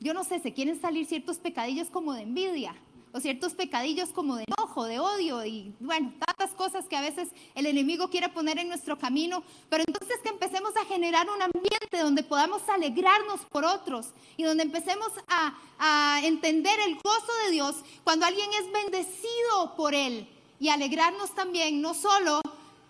yo 0.00 0.14
no 0.14 0.24
sé, 0.24 0.40
se 0.40 0.52
quieren 0.52 0.80
salir 0.80 1.06
ciertos 1.06 1.38
pecadillos 1.38 1.88
como 1.88 2.14
de 2.14 2.22
envidia 2.22 2.74
o 3.12 3.20
ciertos 3.20 3.54
pecadillos 3.54 4.10
como 4.10 4.36
de 4.36 4.44
enojo, 4.46 4.84
de 4.84 5.00
odio 5.00 5.44
y 5.44 5.72
bueno, 5.80 6.12
tantas 6.24 6.54
cosas 6.54 6.86
que 6.86 6.96
a 6.96 7.00
veces 7.00 7.28
el 7.54 7.66
enemigo 7.66 8.08
quiere 8.08 8.28
poner 8.28 8.58
en 8.58 8.68
nuestro 8.68 8.98
camino, 8.98 9.42
pero 9.68 9.84
entonces 9.86 10.18
que 10.22 10.28
empecemos 10.28 10.76
a 10.76 10.84
generar 10.86 11.28
un 11.28 11.42
ambiente 11.42 11.98
donde 12.02 12.22
podamos 12.22 12.62
alegrarnos 12.68 13.40
por 13.50 13.64
otros 13.64 14.08
y 14.36 14.42
donde 14.42 14.62
empecemos 14.62 15.08
a, 15.28 15.54
a 15.78 16.20
entender 16.24 16.78
el 16.86 16.96
gozo 16.96 17.32
de 17.44 17.52
Dios 17.52 17.76
cuando 18.04 18.26
alguien 18.26 18.48
es 18.60 18.72
bendecido 18.72 19.74
por 19.76 19.94
Él 19.94 20.28
y 20.60 20.68
alegrarnos 20.68 21.34
también, 21.34 21.80
no 21.80 21.94
solo 21.94 22.40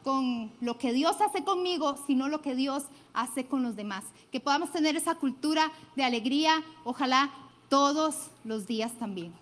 con 0.05 0.51
lo 0.61 0.79
que 0.79 0.93
Dios 0.93 1.21
hace 1.21 1.45
conmigo, 1.45 1.97
sino 2.07 2.29
lo 2.29 2.41
que 2.41 2.55
Dios 2.55 2.85
hace 3.13 3.47
con 3.47 3.63
los 3.63 3.77
demás. 3.77 4.05
Que 4.33 4.41
podamos 4.41 4.73
tener 4.73 4.97
esa 4.97 5.17
cultura 5.17 5.71
de 5.97 6.05
alegría, 6.05 6.63
ojalá 6.85 7.31
todos 7.69 8.31
los 8.45 8.67
días 8.67 8.93
también. 8.99 9.35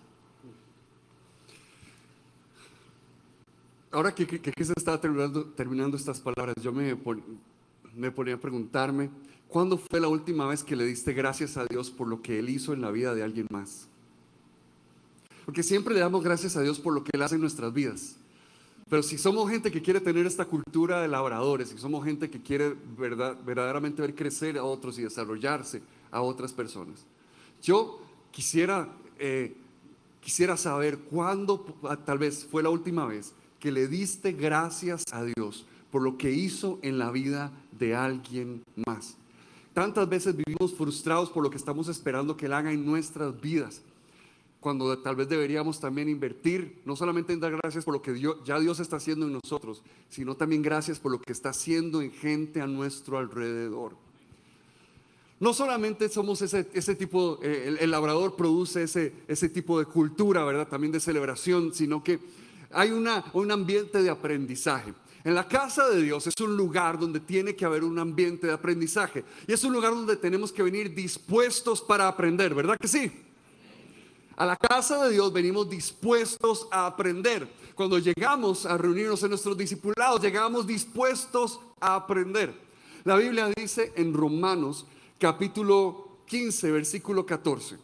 Ahora 3.97 4.13
que, 4.13 4.27
que, 4.27 4.63
se 4.63 4.73
está 4.77 5.01
terminando, 5.01 5.43
terminando, 5.43 5.97
estas 5.97 6.19
palabras, 6.19 6.53
yo 6.61 6.71
me, 6.71 6.95
me 7.95 8.11
ponía 8.11 8.35
a 8.35 8.37
preguntarme, 8.39 9.09
¿cuándo 9.47 9.75
fue 9.75 9.99
la 9.99 10.07
última 10.07 10.45
vez 10.45 10.63
que 10.63 10.75
le 10.75 10.85
diste 10.85 11.13
gracias 11.13 11.57
a 11.57 11.65
Dios 11.65 11.89
por 11.89 12.07
lo 12.07 12.21
que 12.21 12.37
Él 12.37 12.47
hizo 12.49 12.73
en 12.73 12.81
la 12.81 12.91
vida 12.91 13.15
de 13.15 13.23
alguien 13.23 13.47
más? 13.49 13.87
Porque 15.45 15.63
siempre 15.63 15.95
le 15.95 16.01
damos 16.01 16.23
gracias 16.23 16.55
a 16.57 16.61
Dios 16.61 16.79
por 16.79 16.93
lo 16.93 17.03
que 17.03 17.09
Él 17.15 17.23
hace 17.23 17.33
en 17.33 17.41
nuestras 17.41 17.73
vidas. 17.73 18.17
Pero 18.87 19.01
si 19.01 19.17
somos 19.17 19.49
gente 19.49 19.71
que 19.71 19.81
quiere 19.81 19.99
tener 19.99 20.27
esta 20.27 20.45
cultura 20.45 21.01
de 21.01 21.07
labradores, 21.07 21.69
si 21.69 21.79
somos 21.79 22.05
gente 22.05 22.29
que 22.29 22.39
quiere 22.39 22.75
verdad, 22.99 23.35
verdaderamente 23.43 24.03
ver 24.03 24.13
crecer 24.13 24.59
a 24.59 24.63
otros 24.63 24.99
y 24.99 25.01
desarrollarse 25.01 25.81
a 26.11 26.21
otras 26.21 26.53
personas, 26.53 27.03
yo 27.63 27.99
quisiera, 28.29 28.89
eh, 29.17 29.57
quisiera 30.21 30.55
saber 30.55 30.99
cuándo, 30.99 31.65
tal 32.05 32.19
vez 32.19 32.45
fue 32.45 32.61
la 32.61 32.69
última 32.69 33.07
vez, 33.07 33.33
que 33.59 33.71
le 33.71 33.87
diste 33.87 34.31
gracias 34.31 35.03
a 35.11 35.23
Dios 35.23 35.65
por 35.91 36.01
lo 36.01 36.17
que 36.17 36.31
hizo 36.31 36.79
en 36.81 36.97
la 36.97 37.11
vida 37.11 37.51
de 37.71 37.95
alguien 37.95 38.63
más. 38.85 39.15
Tantas 39.73 40.09
veces 40.09 40.35
vivimos 40.35 40.73
frustrados 40.73 41.29
por 41.29 41.43
lo 41.43 41.49
que 41.49 41.57
estamos 41.57 41.87
esperando 41.87 42.35
que 42.35 42.47
Él 42.47 42.53
haga 42.53 42.71
en 42.71 42.85
nuestras 42.85 43.39
vidas, 43.39 43.81
cuando 44.59 44.97
tal 44.99 45.15
vez 45.15 45.29
deberíamos 45.29 45.79
también 45.79 46.09
invertir, 46.09 46.81
no 46.83 46.95
solamente 46.95 47.31
en 47.31 47.39
dar 47.39 47.55
gracias 47.55 47.85
por 47.85 47.93
lo 47.93 48.01
que 48.01 48.19
ya 48.43 48.59
Dios 48.59 48.79
está 48.79 48.97
haciendo 48.97 49.27
en 49.27 49.33
nosotros, 49.33 49.83
sino 50.09 50.35
también 50.35 50.61
gracias 50.61 50.99
por 50.99 51.11
lo 51.11 51.21
que 51.21 51.31
está 51.31 51.49
haciendo 51.49 52.01
en 52.01 52.11
gente 52.11 52.59
a 52.59 52.67
nuestro 52.67 53.17
alrededor. 53.19 53.95
No 55.39 55.53
solamente 55.53 56.09
somos 56.09 56.41
ese, 56.41 56.95
tipo, 56.95 57.39
eh, 57.43 57.77
el, 57.79 57.91
labrador 57.91 58.35
produce 58.35 58.81
ese, 58.81 59.13
ese 59.27 59.47
tipo 59.49 59.77
de 59.77 59.85
cultura, 59.85 60.43
¿verdad? 60.43 60.67
También 60.67 60.91
de 60.91 60.99
celebración, 60.99 61.75
sino 61.75 62.03
que 62.03 62.19
hay 62.71 62.91
una, 62.91 63.23
un 63.33 63.51
ambiente 63.51 64.01
de 64.01 64.09
aprendizaje. 64.09 64.93
En 65.23 65.35
la 65.35 65.47
casa 65.47 65.89
de 65.89 66.01
Dios 66.01 66.25
es 66.27 66.39
un 66.39 66.55
lugar 66.55 66.97
donde 66.97 67.19
tiene 67.19 67.55
que 67.55 67.65
haber 67.65 67.83
un 67.83 67.99
ambiente 67.99 68.47
de 68.47 68.53
aprendizaje. 68.53 69.25
Y 69.45 69.53
es 69.53 69.63
un 69.63 69.73
lugar 69.73 69.91
donde 69.91 70.15
tenemos 70.15 70.51
que 70.51 70.63
venir 70.63 70.95
dispuestos 70.95 71.81
para 71.81 72.07
aprender, 72.07 72.55
¿verdad 72.55 72.77
que 72.79 72.87
sí? 72.87 73.11
A 74.37 74.45
la 74.45 74.55
casa 74.55 75.03
de 75.03 75.13
Dios 75.13 75.33
venimos 75.33 75.69
dispuestos 75.69 76.67
a 76.71 76.85
aprender. 76.85 77.47
Cuando 77.75 77.97
llegamos 77.97 78.65
a 78.65 78.77
reunirnos 78.77 79.21
en 79.23 79.29
nuestros 79.29 79.57
discipulados, 79.57 80.21
llegamos 80.21 80.65
dispuestos 80.67 81.59
a 81.79 81.95
aprender. 81.95 82.53
La 83.03 83.15
Biblia 83.15 83.49
dice 83.55 83.93
en 83.95 84.13
Romanos 84.13 84.85
capítulo 85.17 86.19
15, 86.27 86.71
versículo 86.71 87.25
14. 87.25 87.77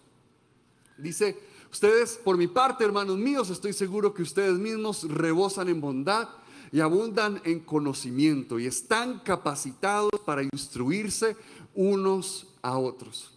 Dice, 0.98 1.40
Ustedes, 1.74 2.20
por 2.24 2.38
mi 2.38 2.46
parte, 2.46 2.84
hermanos 2.84 3.18
míos, 3.18 3.50
estoy 3.50 3.74
seguro 3.74 4.14
que 4.14 4.22
ustedes 4.22 4.60
mismos 4.60 5.10
rebosan 5.10 5.70
en 5.70 5.82
bondad 5.82 6.30
y 6.72 6.82
abundan 6.82 7.42
en 7.46 7.62
conocimiento 7.62 8.60
y 8.60 8.68
están 8.68 9.22
capacitados 9.22 10.12
para 10.24 10.44
instruirse 10.44 11.36
unos 11.74 12.46
a 12.62 12.78
otros. 12.78 13.32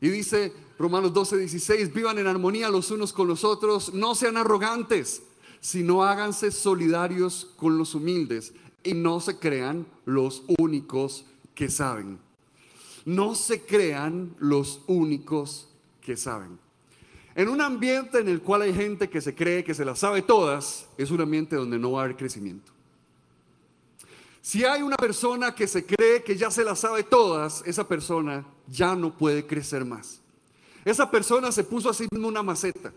Y 0.00 0.10
dice 0.10 0.52
Romanos 0.78 1.12
12, 1.12 1.38
16, 1.38 1.92
vivan 1.92 2.20
en 2.20 2.28
armonía 2.28 2.70
los 2.70 2.92
unos 2.92 3.12
con 3.12 3.26
los 3.26 3.42
otros, 3.42 3.92
no 3.92 4.14
sean 4.14 4.36
arrogantes, 4.36 5.24
sino 5.60 6.04
háganse 6.04 6.52
solidarios 6.52 7.50
con 7.56 7.78
los 7.78 7.96
humildes 7.96 8.52
y 8.84 8.94
no 8.94 9.18
se 9.18 9.40
crean 9.40 9.88
los 10.04 10.44
únicos 10.56 11.24
que 11.56 11.68
saben. 11.68 12.20
No 13.04 13.34
se 13.34 13.62
crean 13.62 14.36
los 14.38 14.82
únicos 14.86 15.66
que 16.00 16.16
saben. 16.16 16.61
En 17.34 17.48
un 17.48 17.60
ambiente 17.60 18.18
en 18.18 18.28
el 18.28 18.42
cual 18.42 18.62
hay 18.62 18.74
gente 18.74 19.08
que 19.08 19.20
se 19.20 19.34
cree 19.34 19.64
que 19.64 19.74
se 19.74 19.84
las 19.84 20.00
sabe 20.00 20.22
todas, 20.22 20.86
es 20.98 21.10
un 21.10 21.20
ambiente 21.20 21.56
donde 21.56 21.78
no 21.78 21.92
va 21.92 22.02
a 22.02 22.04
haber 22.04 22.16
crecimiento. 22.16 22.72
Si 24.42 24.64
hay 24.64 24.82
una 24.82 24.96
persona 24.96 25.54
que 25.54 25.66
se 25.66 25.86
cree 25.86 26.22
que 26.22 26.36
ya 26.36 26.50
se 26.50 26.64
las 26.64 26.80
sabe 26.80 27.04
todas, 27.04 27.62
esa 27.64 27.86
persona 27.86 28.44
ya 28.66 28.94
no 28.96 29.16
puede 29.16 29.46
crecer 29.46 29.84
más. 29.84 30.20
Esa 30.84 31.10
persona 31.10 31.52
se 31.52 31.62
puso 31.62 31.88
a 31.88 31.94
sí 31.94 32.06
misma 32.10 32.28
una 32.28 32.42
maceta. 32.42 32.92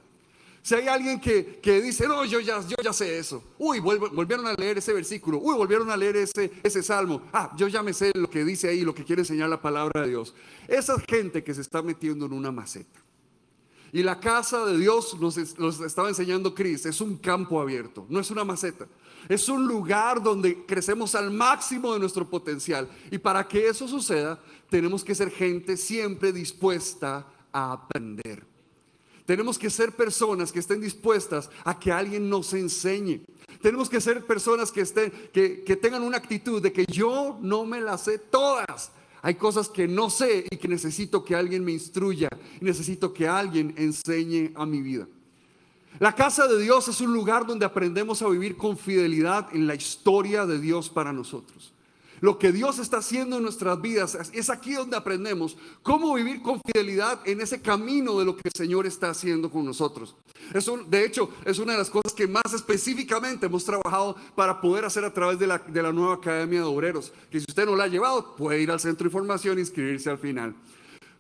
Si 0.64 0.74
hay 0.74 0.88
alguien 0.88 1.22
que, 1.22 1.60
dice, 1.84 2.08
no, 2.08 2.26
yo 2.26 2.40
ya, 2.40 2.60
yo 2.62 2.76
ya 2.84 2.92
sé 2.92 3.20
eso. 3.20 3.44
Uy, 3.60 3.80
volvieron 3.80 4.48
a 4.48 4.54
leer 4.54 4.80
ese 4.80 4.92
versículo. 4.92 5.38
Uy, 5.38 5.56
volvieron 5.56 5.92
a 5.92 5.96
leer 5.96 6.18
ese, 6.18 6.52
ese 6.64 6.82
salmo. 6.82 7.22
Ah, 7.32 7.54
yo 7.56 7.68
ya 7.68 7.84
me 7.84 7.94
sé 7.94 8.12
lo 8.16 8.28
que 8.28 8.44
dice 8.44 8.70
ahí, 8.70 8.82
lo 8.82 8.96
que 8.96 9.04
quiere 9.04 9.22
enseñar 9.22 9.48
la 9.48 9.62
palabra 9.62 10.02
de 10.02 10.10
Dios. 10.10 10.34
Esa 10.68 11.00
gente 11.08 11.44
que 11.44 11.54
se 11.54 11.62
está 11.62 11.84
metiendo 11.84 12.26
en 12.26 12.34
una 12.34 12.52
maceta. 12.52 13.05
Y 13.96 14.04
la 14.04 14.20
casa 14.20 14.66
de 14.66 14.78
Dios, 14.78 15.18
nos, 15.22 15.38
estaba 15.38 16.10
enseñando 16.10 16.54
Cris, 16.54 16.86
es 16.86 17.00
un 17.00 17.16
campo 17.16 17.62
abierto, 17.62 18.06
no 18.10 18.20
es 18.20 18.30
una 18.30 18.44
maceta. 18.44 18.88
Es 19.30 19.48
un 19.48 19.66
lugar 19.66 20.22
donde 20.22 20.66
crecemos 20.66 21.16
al 21.16 21.32
máximo 21.32 21.94
de 21.94 22.00
nuestro 22.02 22.30
potencial. 22.30 22.90
Y 23.10 23.20
para 23.20 23.48
que 23.48 23.70
eso 23.70 23.88
suceda, 23.88 24.38
tenemos 24.70 25.02
que 25.02 25.16
ser 25.16 25.32
gente 25.32 25.78
siempre 25.78 26.34
dispuesta 26.34 27.26
a 27.54 27.72
aprender. 27.72 28.46
Tenemos 29.26 29.58
que 29.58 29.70
ser 29.70 29.94
personas 29.94 30.52
que 30.52 30.60
estén 30.60 30.82
dispuestas 30.82 31.50
a 31.64 31.80
que 31.80 31.90
alguien 31.90 32.30
nos 32.30 32.54
enseñe. 32.54 33.22
Tenemos 33.62 33.88
que 33.88 34.02
ser 34.02 34.26
personas 34.26 34.74
que, 34.74 34.82
estén, 34.82 35.10
que, 35.32 35.64
que 35.64 35.78
tengan 35.78 36.04
una 36.04 36.18
actitud 36.18 36.62
de 36.62 36.74
que 36.74 36.86
yo 36.86 37.40
no 37.42 37.66
me 37.66 37.80
las 37.80 38.04
sé 38.04 38.18
todas. 38.18 38.92
Hay 39.26 39.34
cosas 39.34 39.70
que 39.70 39.88
no 39.88 40.12
sé 40.12 40.46
y 40.52 40.58
que 40.58 40.68
necesito 40.68 41.24
que 41.24 41.34
alguien 41.34 41.66
me 41.66 41.72
instruya. 41.72 42.30
Necesito 42.62 43.12
que 43.12 43.28
alguien 43.28 43.74
enseñe 43.76 44.52
a 44.54 44.68
mi 44.68 44.84
vida. 44.84 45.08
La 45.98 46.14
casa 46.14 46.46
de 46.46 46.62
Dios 46.62 46.88
es 46.90 47.02
un 47.02 47.12
lugar 47.12 47.44
donde 47.48 47.66
aprendemos 47.66 48.22
a 48.22 48.30
vivir 48.30 48.56
con 48.56 48.78
fidelidad 48.78 49.48
en 49.52 49.66
la 49.66 49.74
historia 49.74 50.46
de 50.46 50.60
Dios 50.60 50.92
para 50.92 51.12
nosotros. 51.12 51.74
Lo 52.26 52.40
que 52.40 52.52
Dios 52.52 52.80
está 52.80 52.98
haciendo 52.98 53.38
en 53.38 53.44
nuestras 53.44 53.80
vidas 53.80 54.18
es 54.34 54.50
aquí 54.50 54.74
donde 54.74 54.98
aprendemos 54.98 55.56
cómo 55.84 56.12
vivir 56.16 56.42
con 56.42 56.60
fidelidad 56.60 57.20
en 57.24 57.40
ese 57.40 57.62
camino 57.62 58.18
de 58.18 58.26
lo 58.26 58.36
que 58.36 58.48
el 58.48 58.52
Señor 58.58 58.88
está 58.88 59.12
haciendo 59.12 59.52
con 59.52 59.64
nosotros. 59.64 60.16
Eso, 60.52 60.76
de 60.88 61.06
hecho, 61.06 61.30
es 61.46 61.60
una 61.60 61.74
de 61.74 61.78
las 61.78 61.92
cosas 61.92 62.14
que 62.14 62.28
más 62.28 62.52
específicamente 62.52 63.46
hemos 63.46 63.64
trabajado 63.64 64.16
para 64.34 64.60
poder 64.60 64.86
hacer 64.86 65.06
a 65.06 65.14
través 65.14 65.38
de 65.38 65.46
la, 65.46 65.60
de 65.60 65.84
la 65.84 65.94
nueva 65.94 66.16
Academia 66.16 66.62
de 66.62 66.66
Obreros. 66.66 67.14
Que 67.30 67.40
si 67.40 67.46
usted 67.48 67.68
no 67.68 67.76
la 67.76 67.84
ha 67.84 67.90
llevado, 67.90 68.36
puede 68.36 68.60
ir 68.60 68.72
al 68.72 68.80
centro 68.80 69.04
de 69.04 69.10
información 69.10 69.60
e 69.60 69.62
inscribirse 69.62 70.10
al 70.10 70.18
final. 70.18 70.56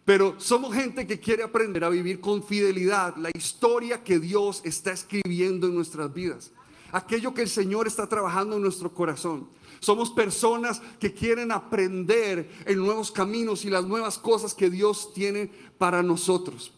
Pero 0.05 0.33
somos 0.39 0.73
gente 0.73 1.05
que 1.05 1.19
quiere 1.19 1.43
aprender 1.43 1.83
a 1.83 1.89
vivir 1.89 2.19
con 2.19 2.41
fidelidad 2.41 3.15
la 3.17 3.29
historia 3.31 4.03
que 4.03 4.17
Dios 4.17 4.61
está 4.65 4.91
escribiendo 4.93 5.67
en 5.67 5.75
nuestras 5.75 6.11
vidas. 6.11 6.51
Aquello 6.91 7.35
que 7.35 7.43
el 7.43 7.49
Señor 7.49 7.85
está 7.85 8.07
trabajando 8.07 8.55
en 8.55 8.63
nuestro 8.63 8.91
corazón. 8.91 9.47
Somos 9.85 10.09
personas 10.09 10.81
que 10.99 11.13
quieren 11.13 11.51
aprender 11.51 12.49
en 12.65 12.79
nuevos 12.79 13.11
caminos 13.11 13.65
y 13.65 13.69
las 13.69 13.85
nuevas 13.85 14.17
cosas 14.17 14.55
que 14.55 14.71
Dios 14.71 15.13
tiene 15.13 15.47
para 15.77 16.01
nosotros. 16.01 16.73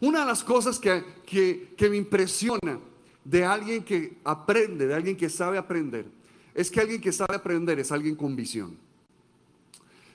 Una 0.00 0.20
de 0.20 0.24
las 0.24 0.42
cosas 0.42 0.78
que, 0.78 1.04
que, 1.26 1.90
me 1.90 1.98
impresiona 1.98 2.80
de 3.22 3.44
alguien 3.44 3.84
que 3.84 4.16
aprende, 4.24 4.86
de 4.86 4.94
alguien 4.94 5.14
que 5.14 5.28
sabe 5.28 5.58
aprender, 5.58 6.06
es 6.54 6.70
que 6.70 6.80
alguien 6.80 7.02
que 7.02 7.12
sabe 7.12 7.34
aprender 7.34 7.78
es 7.80 7.92
alguien 7.92 8.16
con 8.16 8.34
visión. 8.34 8.78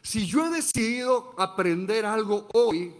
Si 0.01 0.25
yo 0.25 0.47
he 0.47 0.49
decidido 0.49 1.35
aprender 1.37 2.07
algo 2.07 2.47
hoy, 2.53 2.95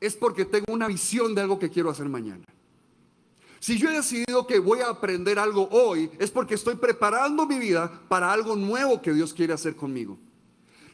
es 0.00 0.14
porque 0.14 0.44
tengo 0.44 0.72
una 0.72 0.86
visión 0.86 1.34
de 1.34 1.40
algo 1.40 1.58
que 1.58 1.70
quiero 1.70 1.90
hacer 1.90 2.08
mañana. 2.08 2.44
Si 3.60 3.78
yo 3.78 3.90
he 3.90 3.94
decidido 3.94 4.46
que 4.46 4.58
voy 4.58 4.80
a 4.80 4.88
aprender 4.88 5.38
algo 5.38 5.68
hoy, 5.70 6.10
es 6.18 6.30
porque 6.30 6.54
estoy 6.54 6.76
preparando 6.76 7.46
mi 7.46 7.58
vida 7.58 8.00
para 8.08 8.32
algo 8.32 8.54
nuevo 8.54 9.02
que 9.02 9.12
Dios 9.12 9.34
quiere 9.34 9.52
hacer 9.52 9.74
conmigo. 9.74 10.18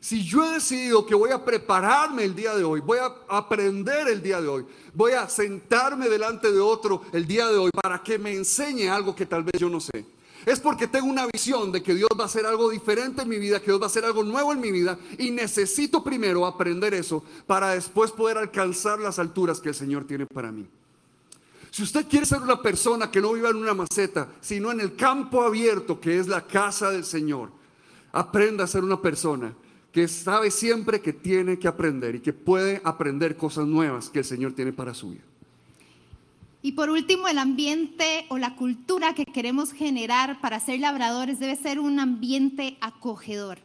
Si 0.01 0.23
yo 0.23 0.45
he 0.45 0.55
decidido 0.55 1.07
que 1.07 1.15
voy 1.15 1.31
a 1.31 1.43
prepararme 1.43 2.25
el 2.25 2.35
día 2.35 2.55
de 2.55 2.63
hoy, 2.63 2.81
voy 2.81 2.99
a 2.99 3.11
aprender 3.27 4.09
el 4.09 4.23
día 4.23 4.39
de 4.41 4.49
hoy, 4.49 4.67
voy 4.93 5.13
a 5.13 5.29
sentarme 5.29 6.11
delante 6.11 6.53
de 6.53 6.61
otro 6.61 7.03
el 7.13 7.27
día 7.27 7.49
de 7.49 7.57
hoy 7.57 7.71
para 7.71 8.03
que 8.03 8.19
me 8.19 8.35
enseñe 8.35 8.89
algo 8.89 9.15
que 9.15 9.25
tal 9.25 9.45
vez 9.45 9.55
yo 9.59 9.71
no 9.71 9.81
sé. 9.81 10.05
Es 10.45 10.61
porque 10.61 10.89
tengo 10.89 11.07
una 11.07 11.27
visión 11.27 11.73
de 11.73 11.83
que 11.83 11.95
Dios 11.95 12.11
va 12.19 12.25
a 12.25 12.27
hacer 12.27 12.45
algo 12.45 12.69
diferente 12.69 13.23
en 13.23 13.31
mi 13.31 13.39
vida, 13.39 13.61
que 13.61 13.71
Dios 13.71 13.81
va 13.81 13.85
a 13.85 13.87
hacer 13.87 14.05
algo 14.05 14.23
nuevo 14.23 14.53
en 14.53 14.61
mi 14.61 14.71
vida 14.71 14.99
y 15.17 15.31
necesito 15.31 16.05
primero 16.05 16.45
aprender 16.45 16.93
eso 16.93 17.25
para 17.47 17.71
después 17.71 18.11
poder 18.11 18.37
alcanzar 18.37 18.99
las 18.99 19.19
alturas 19.19 19.59
que 19.59 19.71
el 19.71 19.75
Señor 19.75 20.07
tiene 20.07 20.27
para 20.27 20.53
mí. 20.53 20.69
Si 21.75 21.83
usted 21.83 22.07
quiere 22.07 22.25
ser 22.25 22.41
una 22.41 22.63
persona 22.63 23.11
que 23.11 23.21
no 23.21 23.33
viva 23.33 23.51
en 23.51 23.57
una 23.57 23.75
maceta, 23.75 24.29
sino 24.41 24.71
en 24.71 24.79
el 24.79 24.95
campo 24.95 25.43
abierto 25.43 25.99
que 25.99 26.21
es 26.21 26.29
la 26.29 26.47
casa 26.47 26.93
del 26.93 27.05
Señor, 27.05 27.51
aprenda 28.13 28.63
a 28.63 28.69
ser 28.69 28.85
una 28.85 29.03
persona 29.03 29.53
que 29.91 30.07
sabe 30.07 30.53
siempre 30.53 31.01
que 31.01 31.13
tiene 31.13 31.59
que 31.59 31.67
aprender 31.67 32.15
y 32.15 32.21
que 32.21 32.33
puede 32.33 32.81
aprender 32.85 33.37
cosas 33.37 33.67
nuevas 33.67 34.09
que 34.09 34.21
el 34.21 34.25
Señor 34.25 34.53
tiene 34.53 34.73
para 34.73 34.95
su 34.95 35.11
vida. 35.11 35.25
Y 36.63 36.71
por 36.71 36.91
último, 36.91 37.27
el 37.27 37.39
ambiente 37.39 38.27
o 38.29 38.39
la 38.39 38.55
cultura 38.55 39.17
que 39.17 39.25
queremos 39.25 39.73
generar 39.73 40.41
para 40.41 40.61
ser 40.61 40.79
labradores 40.79 41.41
debe 41.41 41.57
ser 41.57 41.81
un 41.81 41.99
ambiente 41.99 42.79
acogedor. 42.83 43.59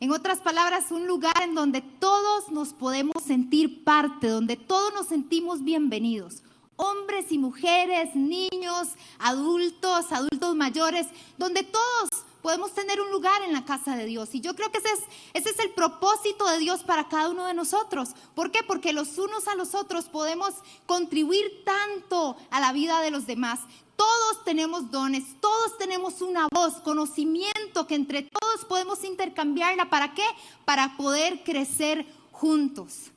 En 0.00 0.10
otras 0.10 0.40
palabras, 0.40 0.90
un 0.90 1.06
lugar 1.06 1.40
en 1.44 1.54
donde 1.54 1.80
todos 1.80 2.50
nos 2.50 2.72
podemos 2.72 3.22
sentir 3.24 3.84
parte, 3.84 4.26
donde 4.26 4.56
todos 4.56 4.92
nos 4.94 5.06
sentimos 5.06 5.62
bienvenidos. 5.62 6.42
Hombres 6.84 7.30
y 7.30 7.38
mujeres, 7.38 8.16
niños, 8.16 8.88
adultos, 9.20 10.10
adultos 10.10 10.56
mayores, 10.56 11.06
donde 11.38 11.62
todos 11.62 12.08
podemos 12.42 12.72
tener 12.72 13.00
un 13.00 13.12
lugar 13.12 13.40
en 13.42 13.52
la 13.52 13.64
casa 13.64 13.96
de 13.96 14.04
Dios. 14.04 14.34
Y 14.34 14.40
yo 14.40 14.56
creo 14.56 14.72
que 14.72 14.78
ese 14.78 14.90
es, 14.90 15.00
ese 15.32 15.50
es 15.50 15.58
el 15.60 15.70
propósito 15.70 16.44
de 16.48 16.58
Dios 16.58 16.82
para 16.82 17.08
cada 17.08 17.28
uno 17.28 17.46
de 17.46 17.54
nosotros. 17.54 18.10
¿Por 18.34 18.50
qué? 18.50 18.64
Porque 18.64 18.92
los 18.92 19.16
unos 19.16 19.46
a 19.46 19.54
los 19.54 19.76
otros 19.76 20.06
podemos 20.06 20.54
contribuir 20.86 21.62
tanto 21.64 22.36
a 22.50 22.58
la 22.58 22.72
vida 22.72 23.00
de 23.00 23.12
los 23.12 23.26
demás. 23.26 23.60
Todos 23.94 24.44
tenemos 24.44 24.90
dones, 24.90 25.22
todos 25.40 25.78
tenemos 25.78 26.20
una 26.20 26.48
voz, 26.52 26.80
conocimiento 26.80 27.86
que 27.86 27.94
entre 27.94 28.22
todos 28.22 28.64
podemos 28.64 29.04
intercambiarla. 29.04 29.88
¿Para 29.88 30.12
qué? 30.14 30.24
Para 30.64 30.96
poder 30.96 31.44
crecer 31.44 32.04
juntos. 32.32 33.11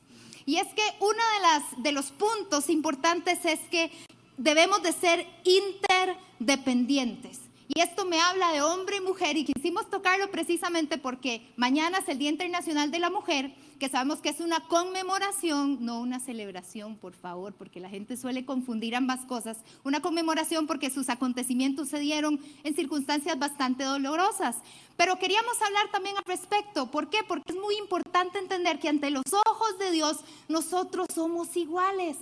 Y 0.46 0.56
es 0.58 0.68
que 0.68 0.82
uno 1.00 1.10
de, 1.10 1.40
las, 1.42 1.62
de 1.82 1.92
los 1.92 2.12
puntos 2.12 2.70
importantes 2.70 3.44
es 3.44 3.58
que 3.68 3.90
debemos 4.36 4.80
de 4.82 4.92
ser 4.92 5.26
interdependientes. 5.44 7.40
Y 7.68 7.80
esto 7.80 8.04
me 8.04 8.20
habla 8.20 8.52
de 8.52 8.62
hombre 8.62 8.98
y 8.98 9.00
mujer 9.00 9.36
y 9.36 9.44
quisimos 9.44 9.90
tocarlo 9.90 10.30
precisamente 10.30 10.98
porque 10.98 11.52
mañana 11.56 11.98
es 11.98 12.08
el 12.08 12.18
Día 12.18 12.30
Internacional 12.30 12.92
de 12.92 13.00
la 13.00 13.10
Mujer, 13.10 13.52
que 13.78 13.88
sabemos 13.88 14.20
que 14.20 14.30
es 14.30 14.40
una 14.40 14.60
conmemoración, 14.60 15.84
no 15.84 16.00
una 16.00 16.20
celebración, 16.20 16.96
por 16.96 17.14
favor, 17.14 17.54
porque 17.54 17.80
la 17.80 17.88
gente 17.88 18.16
suele 18.16 18.44
confundir 18.44 18.96
ambas 18.96 19.24
cosas. 19.26 19.58
Una 19.84 20.00
conmemoración 20.00 20.66
porque 20.66 20.90
sus 20.90 21.08
acontecimientos 21.08 21.88
se 21.88 21.98
dieron 21.98 22.40
en 22.64 22.74
circunstancias 22.74 23.38
bastante 23.38 23.84
dolorosas. 23.84 24.56
Pero 24.96 25.18
queríamos 25.18 25.60
hablar 25.62 25.90
también 25.92 26.16
al 26.16 26.24
respecto. 26.24 26.90
¿Por 26.90 27.10
qué? 27.10 27.18
Porque 27.26 27.52
es 27.52 27.58
muy 27.58 27.76
importante 27.76 28.38
entender 28.38 28.78
que 28.78 28.88
ante 28.88 29.10
los 29.10 29.24
ojos 29.46 29.78
de 29.78 29.90
Dios 29.90 30.18
nosotros 30.48 31.06
somos 31.14 31.56
iguales 31.56 32.16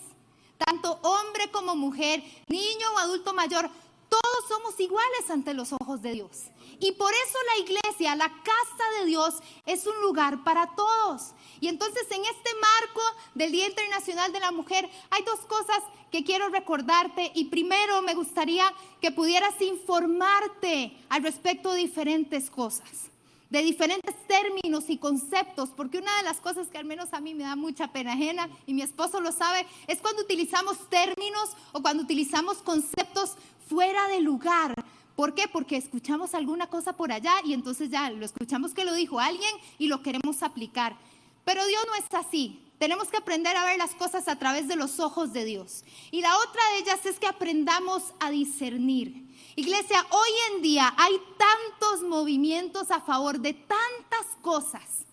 tanto 0.56 0.98
hombre 1.02 1.50
como 1.50 1.76
mujer, 1.76 2.22
niño 2.48 2.86
o 2.94 2.98
adulto 2.98 3.34
mayor, 3.34 3.68
todos 4.08 4.48
somos 4.48 4.78
iguales 4.78 5.30
ante 5.30 5.54
los 5.54 5.72
ojos 5.72 6.02
de 6.02 6.12
Dios. 6.12 6.50
Y 6.80 6.92
por 6.92 7.12
eso 7.12 7.38
la 7.54 7.62
iglesia, 7.62 8.16
la 8.16 8.28
casa 8.28 9.00
de 9.00 9.06
Dios, 9.06 9.34
es 9.66 9.86
un 9.86 10.00
lugar 10.02 10.44
para 10.44 10.66
todos. 10.74 11.32
Y 11.60 11.68
entonces 11.68 12.06
en 12.10 12.22
este 12.24 12.50
marco 12.54 13.00
del 13.34 13.52
Día 13.52 13.68
Internacional 13.68 14.32
de 14.32 14.40
la 14.40 14.52
Mujer 14.52 14.88
hay 15.10 15.22
dos 15.24 15.40
cosas 15.40 15.82
que 16.10 16.24
quiero 16.24 16.48
recordarte. 16.48 17.32
Y 17.34 17.46
primero 17.46 18.02
me 18.02 18.14
gustaría 18.14 18.72
que 19.00 19.10
pudieras 19.10 19.60
informarte 19.60 20.96
al 21.08 21.22
respecto 21.22 21.72
de 21.72 21.78
diferentes 21.78 22.50
cosas 22.50 23.10
de 23.54 23.62
diferentes 23.62 24.16
términos 24.26 24.90
y 24.90 24.98
conceptos, 24.98 25.70
porque 25.76 25.98
una 25.98 26.16
de 26.16 26.24
las 26.24 26.40
cosas 26.40 26.66
que 26.66 26.78
al 26.78 26.84
menos 26.84 27.12
a 27.12 27.20
mí 27.20 27.34
me 27.34 27.44
da 27.44 27.54
mucha 27.54 27.92
pena 27.92 28.14
ajena, 28.14 28.48
y 28.66 28.74
mi 28.74 28.82
esposo 28.82 29.20
lo 29.20 29.30
sabe, 29.30 29.64
es 29.86 30.00
cuando 30.00 30.22
utilizamos 30.22 30.90
términos 30.90 31.50
o 31.70 31.80
cuando 31.80 32.02
utilizamos 32.02 32.58
conceptos 32.58 33.36
fuera 33.68 34.09
de 34.09 34.20
lugar. 34.20 34.74
¿Por 35.16 35.35
qué? 35.35 35.46
Porque 35.46 35.77
escuchamos 35.77 36.35
alguna 36.35 36.68
cosa 36.68 36.94
por 36.94 37.12
allá 37.12 37.35
y 37.44 37.53
entonces 37.53 37.90
ya 37.90 38.11
lo 38.11 38.24
escuchamos 38.24 38.74
que 38.74 38.85
lo 38.85 38.94
dijo 38.94 39.20
alguien 39.20 39.55
y 39.79 39.87
lo 39.87 40.03
queremos 40.03 40.42
aplicar. 40.42 40.96
Pero 41.44 41.64
Dios 41.66 41.83
no 41.87 41.94
es 41.94 42.27
así. 42.27 42.61
Tenemos 42.79 43.09
que 43.09 43.18
aprender 43.18 43.57
a 43.57 43.64
ver 43.64 43.79
las 43.79 43.94
cosas 43.94 44.27
a 44.27 44.37
través 44.37 44.66
de 44.66 44.77
los 44.77 44.98
ojos 44.98 45.33
de 45.33 45.44
Dios. 45.44 45.85
Y 46.11 46.20
la 46.20 46.37
otra 46.38 46.61
de 46.72 46.79
ellas 46.79 47.07
es 47.07 47.20
que 47.20 47.29
aprendamos 47.29 48.12
a 48.18 48.31
discernir. 48.31 49.24
Iglesia, 49.55 50.05
hoy 50.11 50.31
en 50.53 50.62
día 50.62 50.92
hay 50.96 51.14
tantos 51.38 52.03
movimientos 52.09 52.90
a 52.90 53.00
favor 53.00 53.38
de 53.38 53.55
tantas 53.55 54.37
cosas. 54.42 55.05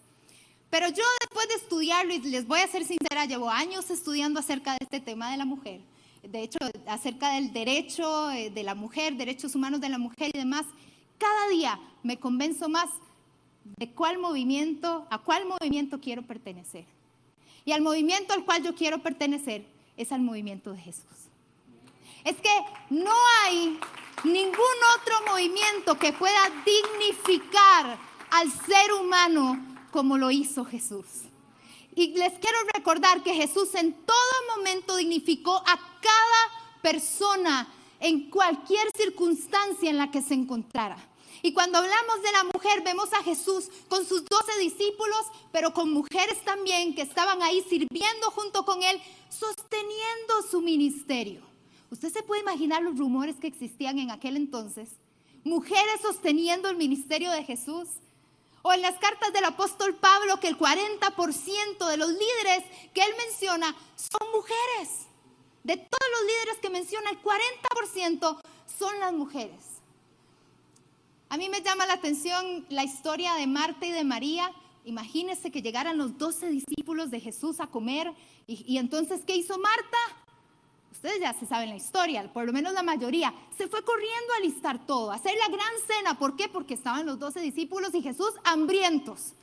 Pero 0.72 0.88
yo 0.88 1.04
después 1.20 1.48
de 1.50 1.56
estudiarlo, 1.56 2.14
y 2.14 2.20
les 2.20 2.48
voy 2.48 2.62
a 2.62 2.68
ser 2.68 2.86
sincera, 2.86 3.26
llevo 3.26 3.50
años 3.50 3.90
estudiando 3.92 4.40
acerca 4.40 4.72
de 4.72 4.80
este 4.82 5.00
tema 5.00 5.30
de 5.30 5.38
la 5.38 5.46
mujer 5.46 5.90
de 6.24 6.44
hecho, 6.44 6.60
acerca 6.88 7.34
del 7.34 7.52
derecho 7.52 8.32
eh, 8.32 8.50
de 8.50 8.64
la 8.64 8.76
mujer, 8.76 9.16
derechos 9.16 9.56
humanos 9.56 9.82
de 9.82 9.90
la 9.90 9.98
mujer 9.98 10.32
y 10.34 10.38
demás, 10.38 10.66
cada 11.18 11.50
día 11.50 11.80
me 12.04 12.20
convenzo 12.20 12.70
más 12.70 12.90
de 13.64 13.92
cuál 13.92 14.18
movimiento, 14.18 15.08
a 15.10 15.20
cuál 15.20 15.46
movimiento 15.46 16.00
quiero 16.00 16.24
pertenecer. 16.24 16.86
Y 17.66 17.72
al 17.72 17.82
movimiento 17.82 18.34
al 18.34 18.46
cual 18.46 18.64
yo 18.64 18.76
quiero 18.76 19.00
pertenecer 19.00 19.66
es 19.98 20.12
al 20.12 20.22
movimiento 20.22 20.72
de 20.72 20.80
Jesús. 20.80 21.06
Es 22.24 22.36
que 22.36 22.50
no 22.90 23.14
hay 23.44 23.80
ningún 24.24 24.78
otro 25.00 25.16
movimiento 25.28 25.98
que 25.98 26.14
pueda 26.14 26.42
dignificar 26.66 27.98
al 28.32 28.52
ser 28.52 28.94
humano 28.94 29.60
como 29.92 30.18
lo 30.18 30.32
hizo 30.32 30.66
Jesús. 30.66 31.06
Y 31.96 32.16
les 32.16 32.34
quiero 32.40 32.58
recordar 32.74 33.22
que 33.22 33.34
Jesús 33.34 33.76
en 33.76 33.94
todo 33.94 34.56
momento 34.56 34.96
dignificó 34.96 35.58
a 35.68 35.90
cada 36.02 36.82
persona 36.82 37.68
en 38.00 38.30
cualquier 38.30 38.88
circunstancia 38.96 39.90
en 39.90 39.98
la 39.98 40.12
que 40.12 40.22
se 40.22 40.34
encontrara. 40.34 40.98
Y 41.44 41.54
cuando 41.54 41.80
hablamos 41.80 42.22
de 42.22 42.32
la 42.32 42.44
mujer, 42.44 42.84
vemos 42.84 43.12
a 43.14 43.24
Jesús 43.24 43.70
con 43.88 44.06
sus 44.06 44.26
doce 44.26 44.60
discípulos, 44.60 45.26
pero 45.52 45.74
con 45.74 45.92
mujeres 45.92 46.44
también 46.44 46.94
que 46.94 47.02
estaban 47.02 47.42
ahí 47.42 47.64
sirviendo 47.68 48.32
junto 48.32 48.64
con 48.64 48.84
él, 48.84 49.02
sosteniendo 49.30 50.42
su 50.50 50.62
ministerio. 50.62 51.42
Usted 51.90 52.12
se 52.12 52.24
puede 52.24 52.42
imaginar 52.42 52.84
los 52.84 52.98
rumores 52.98 53.38
que 53.38 53.48
existían 53.48 53.98
en 54.00 54.12
aquel 54.12 54.38
entonces. 54.38 54.90
Mujeres 55.44 56.02
sosteniendo 56.02 56.70
el 56.70 56.78
ministerio 56.78 57.32
de 57.32 57.44
Jesús. 57.44 57.88
O 58.64 58.72
en 58.72 58.84
las 58.84 59.00
cartas 59.00 59.34
del 59.34 59.44
apóstol 59.46 59.96
Pablo 59.96 60.40
que 60.40 60.48
el 60.48 60.58
40% 60.58 61.88
de 61.88 61.98
los 61.98 62.10
líderes 62.10 62.64
que 62.94 63.02
él 63.02 63.12
menciona 63.18 63.76
son 63.96 64.32
mujeres. 64.32 65.08
De 65.63 65.78
todos 65.78 66.10
los 66.12 66.21
líderes 66.28 66.60
que 66.62 66.69
menciona, 66.69 67.10
el 67.12 67.21
40% 67.21 68.41
son 68.80 69.00
las 69.00 69.13
mujeres. 69.13 69.60
A 71.30 71.38
mí 71.38 71.50
me 71.50 71.62
llama 71.62 71.86
la 71.86 71.93
atención 71.93 72.65
la 72.69 72.84
historia 72.84 73.36
de 73.36 73.47
Marta 73.47 73.86
y 73.86 73.91
de 73.91 74.04
María. 74.04 74.52
Imagínense 74.86 75.52
que 75.52 75.62
llegaran 75.62 75.97
los 75.97 76.17
12 76.17 76.50
discípulos 76.50 77.12
de 77.12 77.19
Jesús 77.19 77.60
a 77.60 77.67
comer. 77.67 78.12
Y, 78.47 78.65
y 78.67 78.78
entonces, 78.78 79.21
¿qué 79.26 79.36
hizo 79.36 79.58
Marta? 79.58 79.97
ustedes 81.02 81.19
ya 81.19 81.34
se 81.34 81.47
saben 81.47 81.69
la 81.69 81.76
historia, 81.76 82.32
por 82.32 82.45
lo 82.45 82.54
menos 82.54 82.74
la 82.74 82.84
mayoría, 82.84 83.34
se 83.58 83.67
fue 83.67 83.84
corriendo 83.84 84.34
a 84.38 84.39
listar 84.41 84.86
todo, 84.86 85.12
a 85.12 85.15
hacer 85.15 85.34
la 85.36 85.47
gran 85.47 85.74
cena. 85.88 86.19
¿Por 86.19 86.36
qué? 86.36 86.47
Porque 86.47 86.76
estaban 86.76 87.08
los 87.08 87.17
doce 87.17 87.39
discípulos 87.39 87.95
y 87.95 88.04
Jesús 88.04 88.32
hambrientos. 88.43 89.34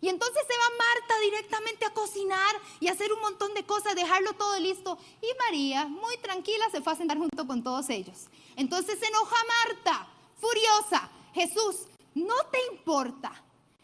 Y 0.00 0.08
entonces 0.08 0.42
se 0.46 0.56
va 0.56 0.76
Marta 0.78 1.18
directamente 1.20 1.84
a 1.84 1.94
cocinar 1.94 2.60
y 2.80 2.88
a 2.88 2.92
hacer 2.92 3.12
un 3.12 3.20
montón 3.20 3.54
de 3.54 3.64
cosas, 3.64 3.94
dejarlo 3.94 4.32
todo 4.34 4.58
listo. 4.58 4.98
Y 5.22 5.26
María, 5.38 5.86
muy 5.86 6.16
tranquila, 6.18 6.68
se 6.70 6.82
fue 6.82 6.92
a 6.92 6.96
sentar 6.96 7.18
junto 7.18 7.46
con 7.46 7.62
todos 7.62 7.88
ellos. 7.90 8.26
Entonces 8.56 8.98
se 8.98 9.06
enoja 9.06 9.36
Marta, 9.64 10.08
furiosa. 10.40 11.10
Jesús, 11.34 11.86
¿no 12.14 12.36
te 12.50 12.58
importa 12.72 13.32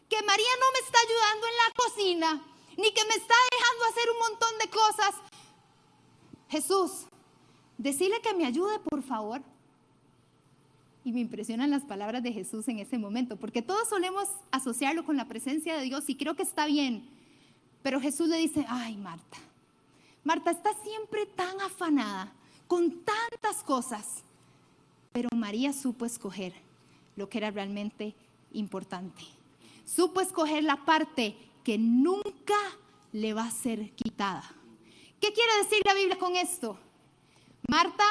que 0.09 0.23
María 0.23 0.51
no 0.61 0.73
me 0.73 0.79
está 0.79 0.99
ayudando 1.01 1.47
en 1.47 1.57
la 1.57 1.85
cocina, 1.85 2.47
ni 2.77 2.93
que 2.93 3.05
me 3.05 3.15
está 3.15 3.35
dejando 3.51 3.85
hacer 3.85 4.11
un 4.11 4.19
montón 4.19 4.59
de 4.59 4.71
cosas? 4.71 5.15
Jesús, 6.49 7.07
Decirle 7.83 8.21
que 8.21 8.33
me 8.33 8.47
ayude, 8.47 8.79
por 8.79 9.03
favor. 9.03 9.43
Y 11.05 11.13
me 11.13 11.21
impresionan 11.21 11.71
las 11.71 11.83
palabras 11.83 12.23
de 12.23 12.33
Jesús 12.33 12.69
en 12.69 12.79
ese 12.79 12.99
momento, 12.99 13.37
porque 13.37 13.63
todos 13.63 13.89
solemos 13.89 14.29
asociarlo 14.51 15.05
con 15.05 15.17
la 15.17 15.27
presencia 15.27 15.77
de 15.77 15.85
Dios 15.85 16.05
y 16.09 16.15
creo 16.15 16.37
que 16.37 16.43
está 16.43 16.67
bien. 16.67 17.09
Pero 17.83 18.01
Jesús 18.01 18.29
le 18.29 18.37
dice, 18.39 18.65
ay 18.69 18.97
Marta, 18.97 19.39
Marta 20.25 20.53
está 20.53 20.71
siempre 20.85 21.27
tan 21.27 21.61
afanada 21.61 22.33
con 22.69 22.91
tantas 22.91 23.65
cosas, 23.65 24.23
pero 25.13 25.29
María 25.35 25.73
supo 25.73 26.07
escoger 26.07 26.55
lo 27.17 27.29
que 27.29 27.39
era 27.39 27.51
realmente 27.51 28.15
importante. 28.53 29.23
Supo 29.85 30.21
escoger 30.21 30.63
la 30.63 30.85
parte 30.85 31.37
que 31.65 31.77
nunca 31.79 32.55
le 33.13 33.35
va 33.35 33.45
a 33.45 33.51
ser 33.51 33.91
quitada. 33.93 34.45
¿Qué 35.21 35.33
quiere 35.33 35.53
decir 35.63 35.83
la 35.85 35.95
Biblia 35.95 36.19
con 36.19 36.37
esto? 36.37 36.79
Marta 37.69 38.05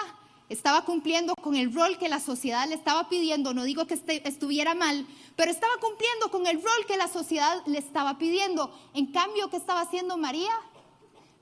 estaba 0.51 0.83
cumpliendo 0.83 1.35
con 1.35 1.55
el 1.55 1.73
rol 1.73 1.97
que 1.97 2.09
la 2.09 2.19
sociedad 2.19 2.67
le 2.67 2.75
estaba 2.75 3.07
pidiendo, 3.07 3.53
no 3.53 3.63
digo 3.63 3.85
que 3.87 3.93
este, 3.93 4.27
estuviera 4.27 4.75
mal, 4.75 5.05
pero 5.35 5.49
estaba 5.49 5.73
cumpliendo 5.79 6.29
con 6.29 6.45
el 6.45 6.61
rol 6.61 6.85
que 6.87 6.97
la 6.97 7.07
sociedad 7.07 7.63
le 7.65 7.77
estaba 7.77 8.17
pidiendo. 8.17 8.73
En 8.93 9.07
cambio, 9.07 9.49
¿qué 9.49 9.57
estaba 9.57 9.81
haciendo 9.81 10.17
María? 10.17 10.51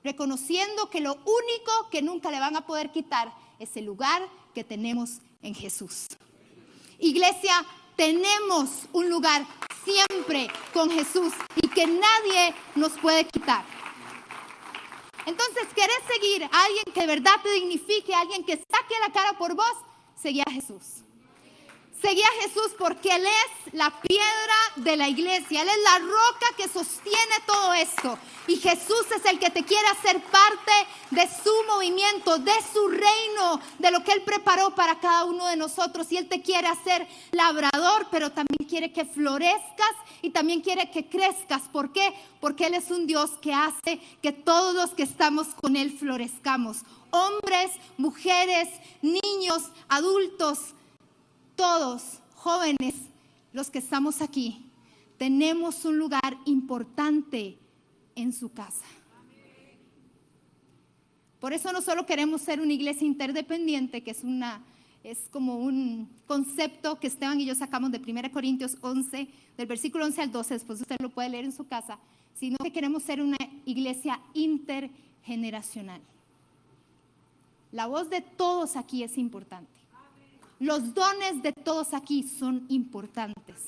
Reconociendo 0.04 0.88
que 0.90 1.00
lo 1.00 1.14
único 1.14 1.90
que 1.90 2.02
nunca 2.02 2.30
le 2.30 2.40
van 2.40 2.56
a 2.56 2.66
poder 2.66 2.90
quitar 2.90 3.34
es 3.58 3.76
el 3.76 3.84
lugar 3.84 4.22
que 4.54 4.64
tenemos 4.64 5.18
en 5.42 5.54
Jesús. 5.54 6.06
Iglesia, 6.98 7.64
tenemos 7.96 8.70
un 8.92 9.10
lugar 9.10 9.44
siempre 9.84 10.48
con 10.72 10.90
Jesús 10.90 11.32
y 11.56 11.68
que 11.68 11.86
nadie 11.86 12.54
nos 12.74 12.92
puede 12.92 13.24
quitar. 13.24 13.64
Entonces, 15.30 15.68
¿querés 15.76 16.00
seguir 16.12 16.42
a 16.42 16.64
alguien 16.64 16.84
que 16.92 17.00
de 17.02 17.06
verdad 17.06 17.36
te 17.40 17.52
dignifique, 17.52 18.12
a 18.12 18.20
alguien 18.20 18.42
que 18.44 18.56
saque 18.56 18.94
la 19.00 19.12
cara 19.12 19.38
por 19.38 19.54
vos? 19.54 19.76
Seguí 20.20 20.40
a 20.40 20.50
Jesús. 20.50 21.04
Seguí 22.00 22.22
a 22.22 22.42
Jesús 22.42 22.72
porque 22.78 23.14
Él 23.14 23.24
es 23.26 23.74
la 23.74 23.90
piedra 24.00 24.54
de 24.76 24.96
la 24.96 25.08
iglesia, 25.08 25.60
Él 25.60 25.68
es 25.68 25.82
la 25.84 25.98
roca 25.98 26.46
que 26.56 26.66
sostiene 26.66 27.34
todo 27.46 27.74
esto. 27.74 28.18
Y 28.46 28.56
Jesús 28.56 29.04
es 29.14 29.24
el 29.26 29.38
que 29.38 29.50
te 29.50 29.64
quiere 29.64 29.86
hacer 29.88 30.22
parte 30.24 30.72
de 31.10 31.28
su 31.28 31.52
movimiento, 31.68 32.38
de 32.38 32.54
su 32.72 32.88
reino, 32.88 33.60
de 33.78 33.90
lo 33.90 34.02
que 34.02 34.12
Él 34.12 34.22
preparó 34.22 34.74
para 34.74 34.98
cada 34.98 35.24
uno 35.24 35.46
de 35.46 35.56
nosotros. 35.56 36.10
Y 36.10 36.16
Él 36.16 36.26
te 36.26 36.40
quiere 36.40 36.68
hacer 36.68 37.06
labrador, 37.32 38.06
pero 38.10 38.30
también 38.30 38.66
quiere 38.66 38.92
que 38.92 39.04
florezcas 39.04 39.94
y 40.22 40.30
también 40.30 40.62
quiere 40.62 40.90
que 40.90 41.06
crezcas. 41.06 41.62
¿Por 41.70 41.92
qué? 41.92 42.14
Porque 42.40 42.66
Él 42.66 42.74
es 42.74 42.90
un 42.90 43.06
Dios 43.06 43.32
que 43.42 43.52
hace 43.52 44.00
que 44.22 44.32
todos 44.32 44.74
los 44.74 44.90
que 44.92 45.02
estamos 45.02 45.48
con 45.60 45.76
Él 45.76 45.96
florezcamos. 45.98 46.78
Hombres, 47.10 47.72
mujeres, 47.98 48.68
niños, 49.02 49.64
adultos 49.88 50.74
todos, 51.60 52.20
jóvenes, 52.36 52.94
los 53.52 53.68
que 53.68 53.80
estamos 53.80 54.22
aquí, 54.22 54.64
tenemos 55.18 55.84
un 55.84 55.98
lugar 55.98 56.38
importante 56.46 57.58
en 58.14 58.32
su 58.32 58.50
casa. 58.50 58.86
Por 61.38 61.52
eso 61.52 61.70
no 61.70 61.82
solo 61.82 62.06
queremos 62.06 62.40
ser 62.40 62.62
una 62.62 62.72
iglesia 62.72 63.06
interdependiente, 63.06 64.02
que 64.02 64.12
es 64.12 64.24
una 64.24 64.64
es 65.04 65.28
como 65.30 65.58
un 65.58 66.08
concepto 66.26 66.98
que 66.98 67.08
Esteban 67.08 67.38
y 67.38 67.44
yo 67.44 67.54
sacamos 67.54 67.92
de 67.92 67.98
1 67.98 68.32
Corintios 68.32 68.78
11, 68.80 69.28
del 69.58 69.66
versículo 69.66 70.06
11 70.06 70.22
al 70.22 70.32
12, 70.32 70.54
después 70.54 70.80
usted 70.80 70.96
lo 70.98 71.10
puede 71.10 71.28
leer 71.28 71.44
en 71.44 71.52
su 71.52 71.66
casa, 71.66 71.98
sino 72.38 72.56
que 72.62 72.72
queremos 72.72 73.02
ser 73.02 73.20
una 73.20 73.36
iglesia 73.66 74.18
intergeneracional. 74.32 76.00
La 77.70 77.86
voz 77.86 78.08
de 78.08 78.22
todos 78.22 78.76
aquí 78.76 79.02
es 79.02 79.18
importante. 79.18 79.79
Los 80.60 80.92
dones 80.92 81.42
de 81.42 81.54
todos 81.54 81.94
aquí 81.94 82.22
son 82.22 82.66
importantes, 82.68 83.64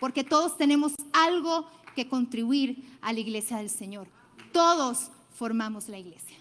porque 0.00 0.24
todos 0.24 0.56
tenemos 0.56 0.92
algo 1.12 1.68
que 1.94 2.08
contribuir 2.08 2.98
a 3.00 3.12
la 3.12 3.20
iglesia 3.20 3.58
del 3.58 3.70
Señor. 3.70 4.08
Todos 4.52 5.12
formamos 5.36 5.88
la 5.88 6.00
iglesia. 6.00 6.36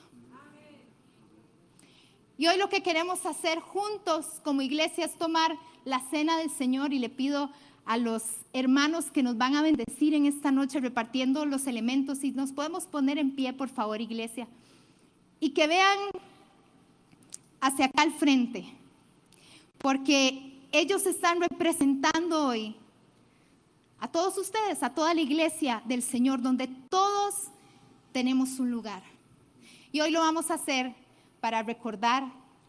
Y 2.35 2.47
hoy 2.47 2.57
lo 2.57 2.67
que 2.67 2.81
queremos 2.81 3.27
hacer 3.27 3.59
juntos 3.59 4.25
como 4.43 4.63
iglesia 4.63 5.05
es 5.05 5.15
tomar 5.19 5.55
la 5.85 5.99
cena 6.09 6.35
del 6.37 6.49
Señor 6.49 6.93
y 6.93 6.97
le 6.97 7.09
pido 7.09 7.51
a 7.85 7.97
los 7.97 8.23
hermanos 8.53 9.11
que 9.11 9.21
nos 9.21 9.37
van 9.37 9.55
a 9.55 9.61
bendecir 9.61 10.15
en 10.15 10.25
esta 10.25 10.51
noche 10.51 10.79
repartiendo 10.79 11.45
los 11.45 11.67
elementos 11.67 12.23
y 12.23 12.31
nos 12.31 12.53
podemos 12.53 12.87
poner 12.87 13.19
en 13.19 13.35
pie, 13.35 13.53
por 13.53 13.69
favor, 13.69 14.01
iglesia, 14.01 14.47
y 15.39 15.51
que 15.51 15.67
vean 15.67 15.99
hacia 17.59 17.85
acá 17.85 18.01
al 18.01 18.13
frente 18.13 18.80
porque 19.81 20.59
ellos 20.71 21.05
están 21.05 21.41
representando 21.41 22.47
hoy 22.47 22.75
a 23.99 24.07
todos 24.07 24.37
ustedes, 24.37 24.81
a 24.81 24.93
toda 24.93 25.13
la 25.13 25.21
iglesia 25.21 25.81
del 25.85 26.01
Señor, 26.01 26.41
donde 26.41 26.67
todos 26.67 27.49
tenemos 28.11 28.59
un 28.59 28.71
lugar. 28.71 29.03
Y 29.91 30.01
hoy 30.01 30.11
lo 30.11 30.21
vamos 30.21 30.49
a 30.49 30.55
hacer 30.55 30.93
para 31.39 31.61
recordar 31.63 32.23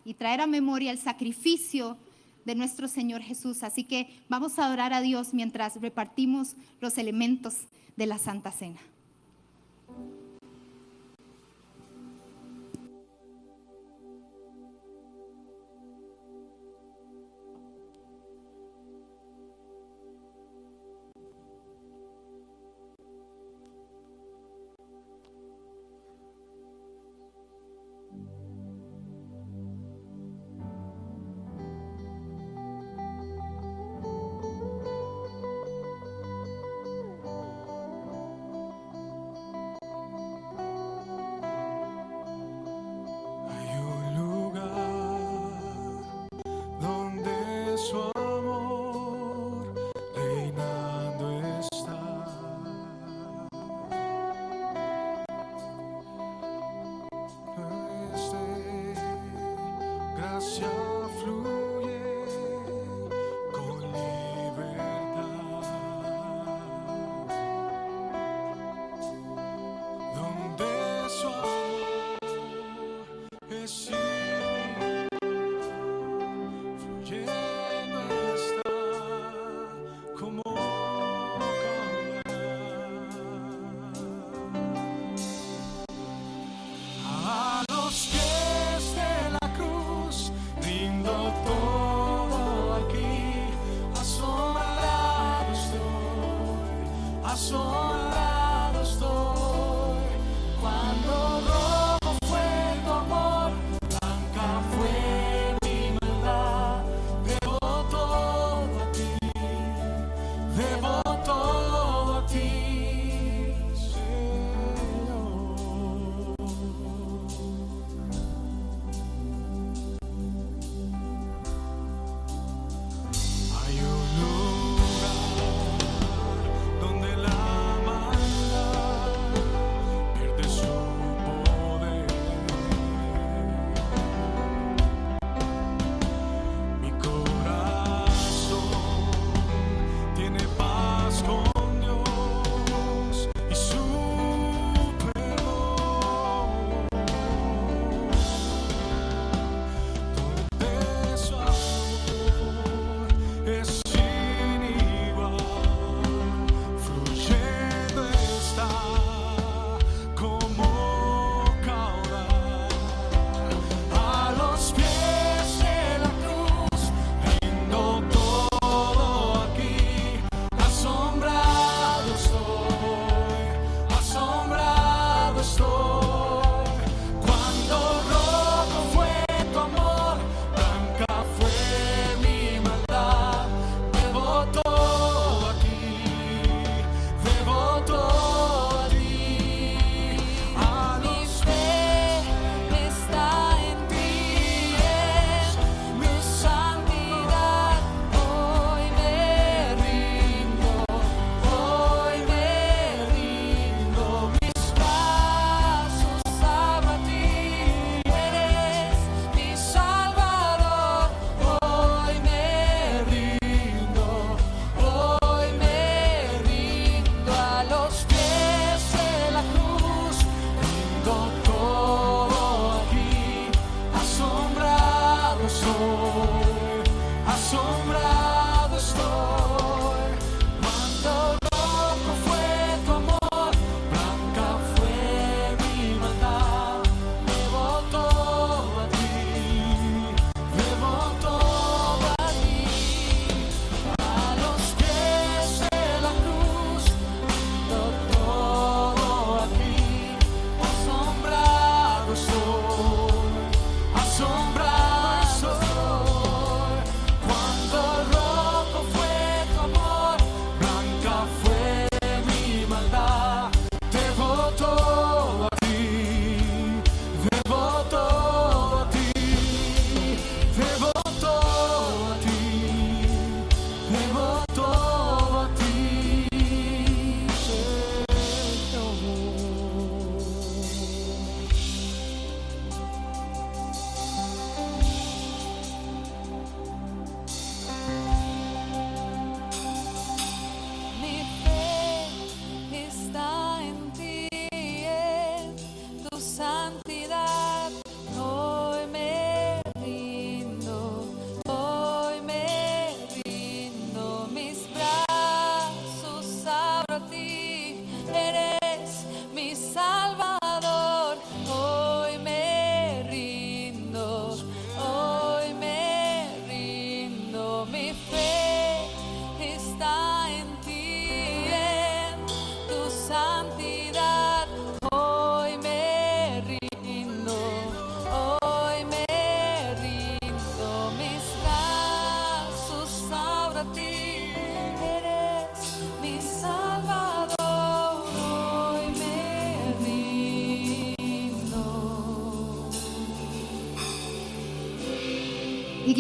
y 0.05 0.15
traer 0.15 0.41
a 0.41 0.47
memoria 0.47 0.91
el 0.91 0.99
sacrificio 0.99 1.97
de 2.45 2.55
nuestro 2.55 2.89
Señor 2.89 3.23
Jesús. 3.23 3.63
Así 3.63 3.85
que 3.85 4.09
vamos 4.29 4.59
a 4.59 4.67
adorar 4.67 4.93
a 4.93 5.01
Dios 5.01 5.33
mientras 5.33 5.81
repartimos 5.81 6.57
los 6.81 6.99
elementos 6.99 7.55
de 7.97 8.07
la 8.07 8.19
Santa 8.19 8.51
Cena. 8.51 8.81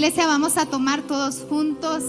Iglesia, 0.02 0.26
vamos 0.26 0.56
a 0.56 0.66
tomar 0.66 1.02
todos 1.02 1.44
juntos 1.48 2.02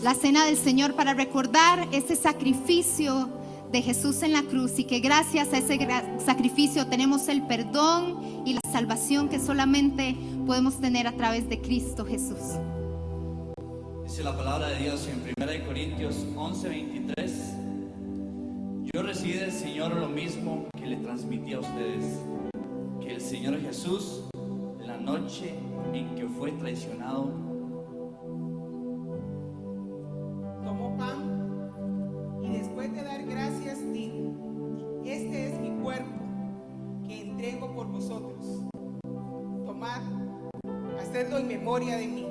la 0.00 0.14
cena 0.14 0.46
del 0.46 0.56
Señor 0.56 0.94
para 0.94 1.12
recordar 1.12 1.86
ese 1.92 2.16
sacrificio 2.16 3.28
de 3.70 3.82
Jesús 3.82 4.22
en 4.22 4.32
la 4.32 4.40
cruz 4.40 4.78
y 4.78 4.84
que 4.84 5.00
gracias 5.00 5.52
a 5.52 5.58
ese 5.58 5.78
sacrificio 6.24 6.86
tenemos 6.86 7.28
el 7.28 7.42
perdón 7.46 8.42
y 8.46 8.54
la 8.54 8.72
salvación 8.72 9.28
que 9.28 9.38
solamente 9.38 10.16
podemos 10.46 10.80
tener 10.80 11.06
a 11.06 11.12
través 11.12 11.46
de 11.46 11.60
Cristo 11.60 12.06
Jesús. 12.06 12.40
Dice 14.04 14.24
la 14.24 14.34
palabra 14.34 14.68
de 14.68 14.78
Dios 14.84 15.06
en 15.06 15.44
1 15.46 15.66
Corintios 15.66 16.24
11, 16.34 16.68
23. 16.70 17.32
Yo 18.94 19.02
recibí 19.02 19.34
del 19.34 19.52
Señor 19.52 19.94
lo 19.94 20.08
mismo 20.08 20.68
que 20.74 20.86
le 20.86 20.96
transmití 20.96 21.52
a 21.52 21.60
ustedes, 21.60 22.18
que 23.02 23.12
el 23.12 23.20
Señor 23.20 23.60
Jesús, 23.60 24.22
en 25.26 26.14
que 26.16 26.28
fue 26.28 26.52
traicionado, 26.52 27.30
Tomó 30.62 30.96
pan 30.98 31.70
y 32.42 32.58
después 32.58 32.92
de 32.92 33.02
dar 33.02 33.24
gracias 33.24 33.78
dijo, 33.90 34.34
este 35.02 35.48
es 35.48 35.60
mi 35.60 35.70
cuerpo 35.82 36.20
que 37.06 37.22
entrego 37.22 37.74
por 37.74 37.86
vosotros. 37.86 38.66
Tomad, 39.64 40.02
hacedlo 41.00 41.38
en 41.38 41.48
memoria 41.48 41.96
de 41.96 42.06
mí. 42.06 42.23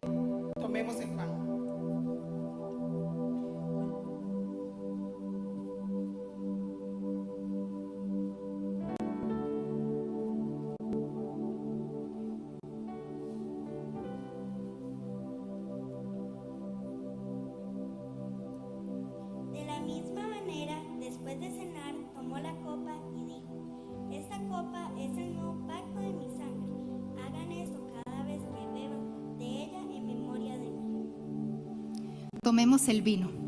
Tomemos 32.54 32.88
el 32.88 33.02
vino. 33.02 33.43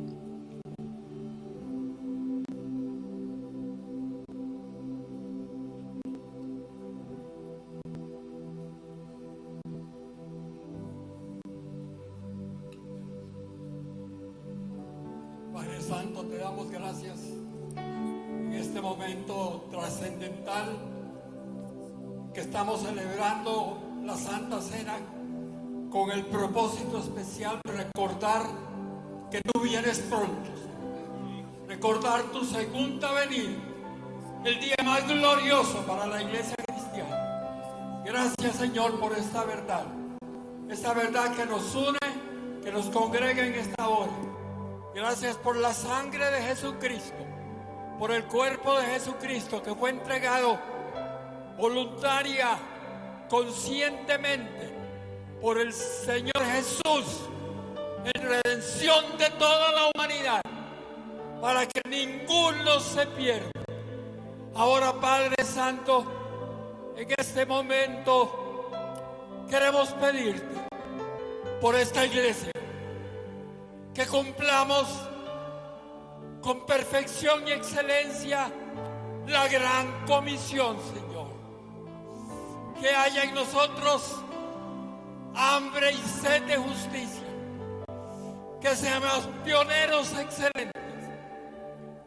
Vienes 29.85 30.01
pronto, 30.09 30.49
recordar 31.67 32.23
tu 32.31 32.43
segunda 32.43 33.11
venida, 33.11 33.53
el 34.43 34.59
día 34.59 34.75
más 34.83 35.07
glorioso 35.07 35.85
para 35.85 36.07
la 36.07 36.23
iglesia 36.23 36.55
cristiana. 36.65 38.01
Gracias 38.03 38.55
Señor 38.55 38.99
por 38.99 39.13
esta 39.13 39.43
verdad, 39.43 39.85
esta 40.69 40.93
verdad 40.93 41.35
que 41.35 41.45
nos 41.45 41.75
une, 41.75 41.99
que 42.63 42.71
nos 42.71 42.87
congrega 42.87 43.45
en 43.45 43.53
esta 43.53 43.87
hora. 43.87 44.11
Gracias 44.95 45.35
por 45.35 45.55
la 45.55 45.71
sangre 45.71 46.31
de 46.31 46.41
Jesucristo, 46.41 47.23
por 47.99 48.11
el 48.11 48.23
cuerpo 48.25 48.79
de 48.79 48.87
Jesucristo 48.87 49.61
que 49.61 49.75
fue 49.75 49.91
entregado 49.91 50.59
voluntaria, 51.59 52.57
conscientemente 53.29 54.73
por 55.39 55.59
el 55.59 55.71
Señor 55.71 56.43
Jesús 56.53 57.29
en 58.13 58.21
redención 58.21 59.17
de 59.17 59.29
toda 59.31 59.64
que 61.67 61.81
ninguno 61.89 62.79
se 62.79 63.05
pierda. 63.07 63.51
Ahora, 64.55 64.93
Padre 64.93 65.43
Santo, 65.43 66.93
en 66.95 67.13
este 67.17 67.45
momento 67.45 68.69
queremos 69.49 69.89
pedirte 69.93 70.55
por 71.61 71.75
esta 71.75 72.05
iglesia 72.05 72.51
que 73.93 74.05
cumplamos 74.07 74.87
con 76.41 76.65
perfección 76.65 77.47
y 77.47 77.51
excelencia 77.51 78.51
la 79.27 79.47
gran 79.47 80.05
comisión, 80.05 80.77
Señor. 80.93 81.27
Que 82.79 82.89
haya 82.89 83.23
en 83.23 83.33
nosotros 83.33 84.15
hambre 85.33 85.91
y 85.91 85.97
sed 86.21 86.43
de 86.43 86.57
justicia. 86.57 87.23
Que 88.61 88.75
seamos 88.75 89.27
pioneros 89.43 90.13
excelentes. 90.13 90.74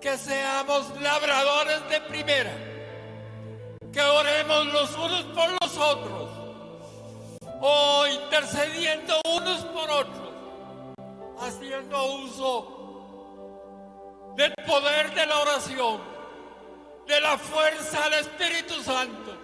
Que 0.00 0.16
seamos 0.16 1.00
labradores 1.00 1.88
de 1.88 2.00
primera. 2.02 2.52
Que 3.92 4.00
oremos 4.00 4.66
los 4.66 4.94
unos 4.96 5.24
por 5.34 5.50
los 5.60 5.76
otros. 5.76 6.30
O 7.60 8.06
intercediendo 8.06 9.20
unos 9.26 9.64
por 9.64 9.90
otros 9.90 10.28
haciendo 11.40 12.04
uso 12.14 12.74
del 14.36 14.52
poder 14.66 15.14
de 15.14 15.26
la 15.26 15.38
oración, 15.40 16.00
de 17.06 17.20
la 17.20 17.38
fuerza 17.38 18.04
del 18.04 18.20
Espíritu 18.20 18.82
Santo, 18.82 19.36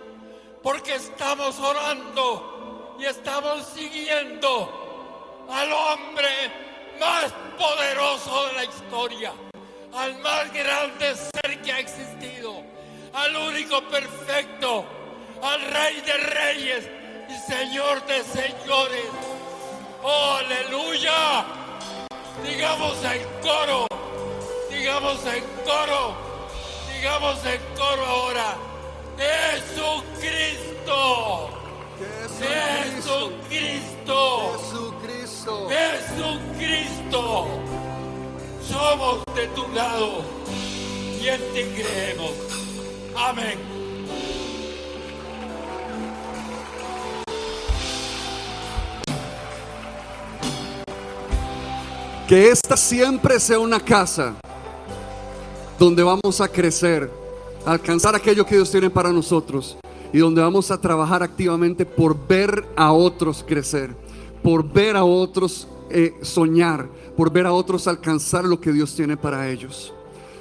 porque 0.63 0.95
estamos 0.97 1.59
orando 1.61 2.97
y 2.99 3.07
estamos 3.07 3.65
siguiendo 3.67 5.47
al 5.51 5.73
hombre 5.73 6.29
más 7.01 7.33
poderoso 7.59 8.47
de 8.47 8.53
la 8.53 8.65
historia, 8.65 9.33
al 9.95 10.19
más 10.19 10.53
grande 10.53 11.15
ser 11.15 11.63
que 11.63 11.73
ha 11.73 11.79
existido, 11.79 12.63
al 13.13 13.37
único 13.37 13.81
perfecto, 13.89 14.85
al 15.43 15.61
Rey 15.61 16.01
de 16.01 16.17
Reyes 16.17 16.89
y 17.29 17.37
Señor 17.53 18.05
de 18.07 18.25
señores. 18.25 19.07
¡Oh, 20.03 20.39
aleluya! 20.39 21.45
Digamos 22.43 22.97
en 23.05 23.23
coro, 23.41 23.87
digamos 24.71 25.25
en 25.27 25.45
coro, 25.65 26.17
digamos 26.93 27.47
en 27.47 27.61
coro 27.77 28.05
ahora. 28.05 28.57
Jesucristo, 29.17 30.91
Jesucristo, 32.99 34.19
Jesucristo. 34.59 35.69
Jesucristo. 35.71 37.47
Somos 38.69 39.24
de 39.45 39.51
tu 39.51 39.69
lado 39.75 40.23
y 41.21 41.29
en 41.29 41.41
ti 41.53 41.61
creemos. 41.75 42.33
Amén. 43.15 43.59
Que 52.27 52.49
esta 52.49 52.77
siempre 52.77 53.39
sea 53.39 53.59
una 53.59 53.79
casa 53.81 54.35
donde 55.79 56.03
vamos 56.03 56.41
a 56.41 56.49
crecer, 56.49 57.11
a 57.67 57.73
alcanzar 57.73 58.15
aquello 58.15 58.47
que 58.47 58.55
Dios 58.55 58.71
tiene 58.71 58.89
para 58.89 59.11
nosotros 59.11 59.77
y 60.11 60.19
donde 60.19 60.41
vamos 60.41 60.71
a 60.71 60.81
trabajar 60.81 61.23
activamente 61.23 61.85
por 61.85 62.17
ver 62.27 62.67
a 62.77 62.93
otros 62.93 63.45
crecer, 63.47 63.95
por 64.43 64.67
ver 64.67 64.97
a 64.97 65.05
otros 65.05 65.69
eh, 65.91 66.15
soñar, 66.23 66.89
por 67.17 67.33
ver 67.33 67.47
a 67.47 67.53
otros 67.53 67.87
alcanzar 67.87 68.45
lo 68.45 68.61
que 68.61 68.73
Dios 68.73 68.95
tiene 68.95 69.17
para 69.17 69.49
ellos. 69.51 69.93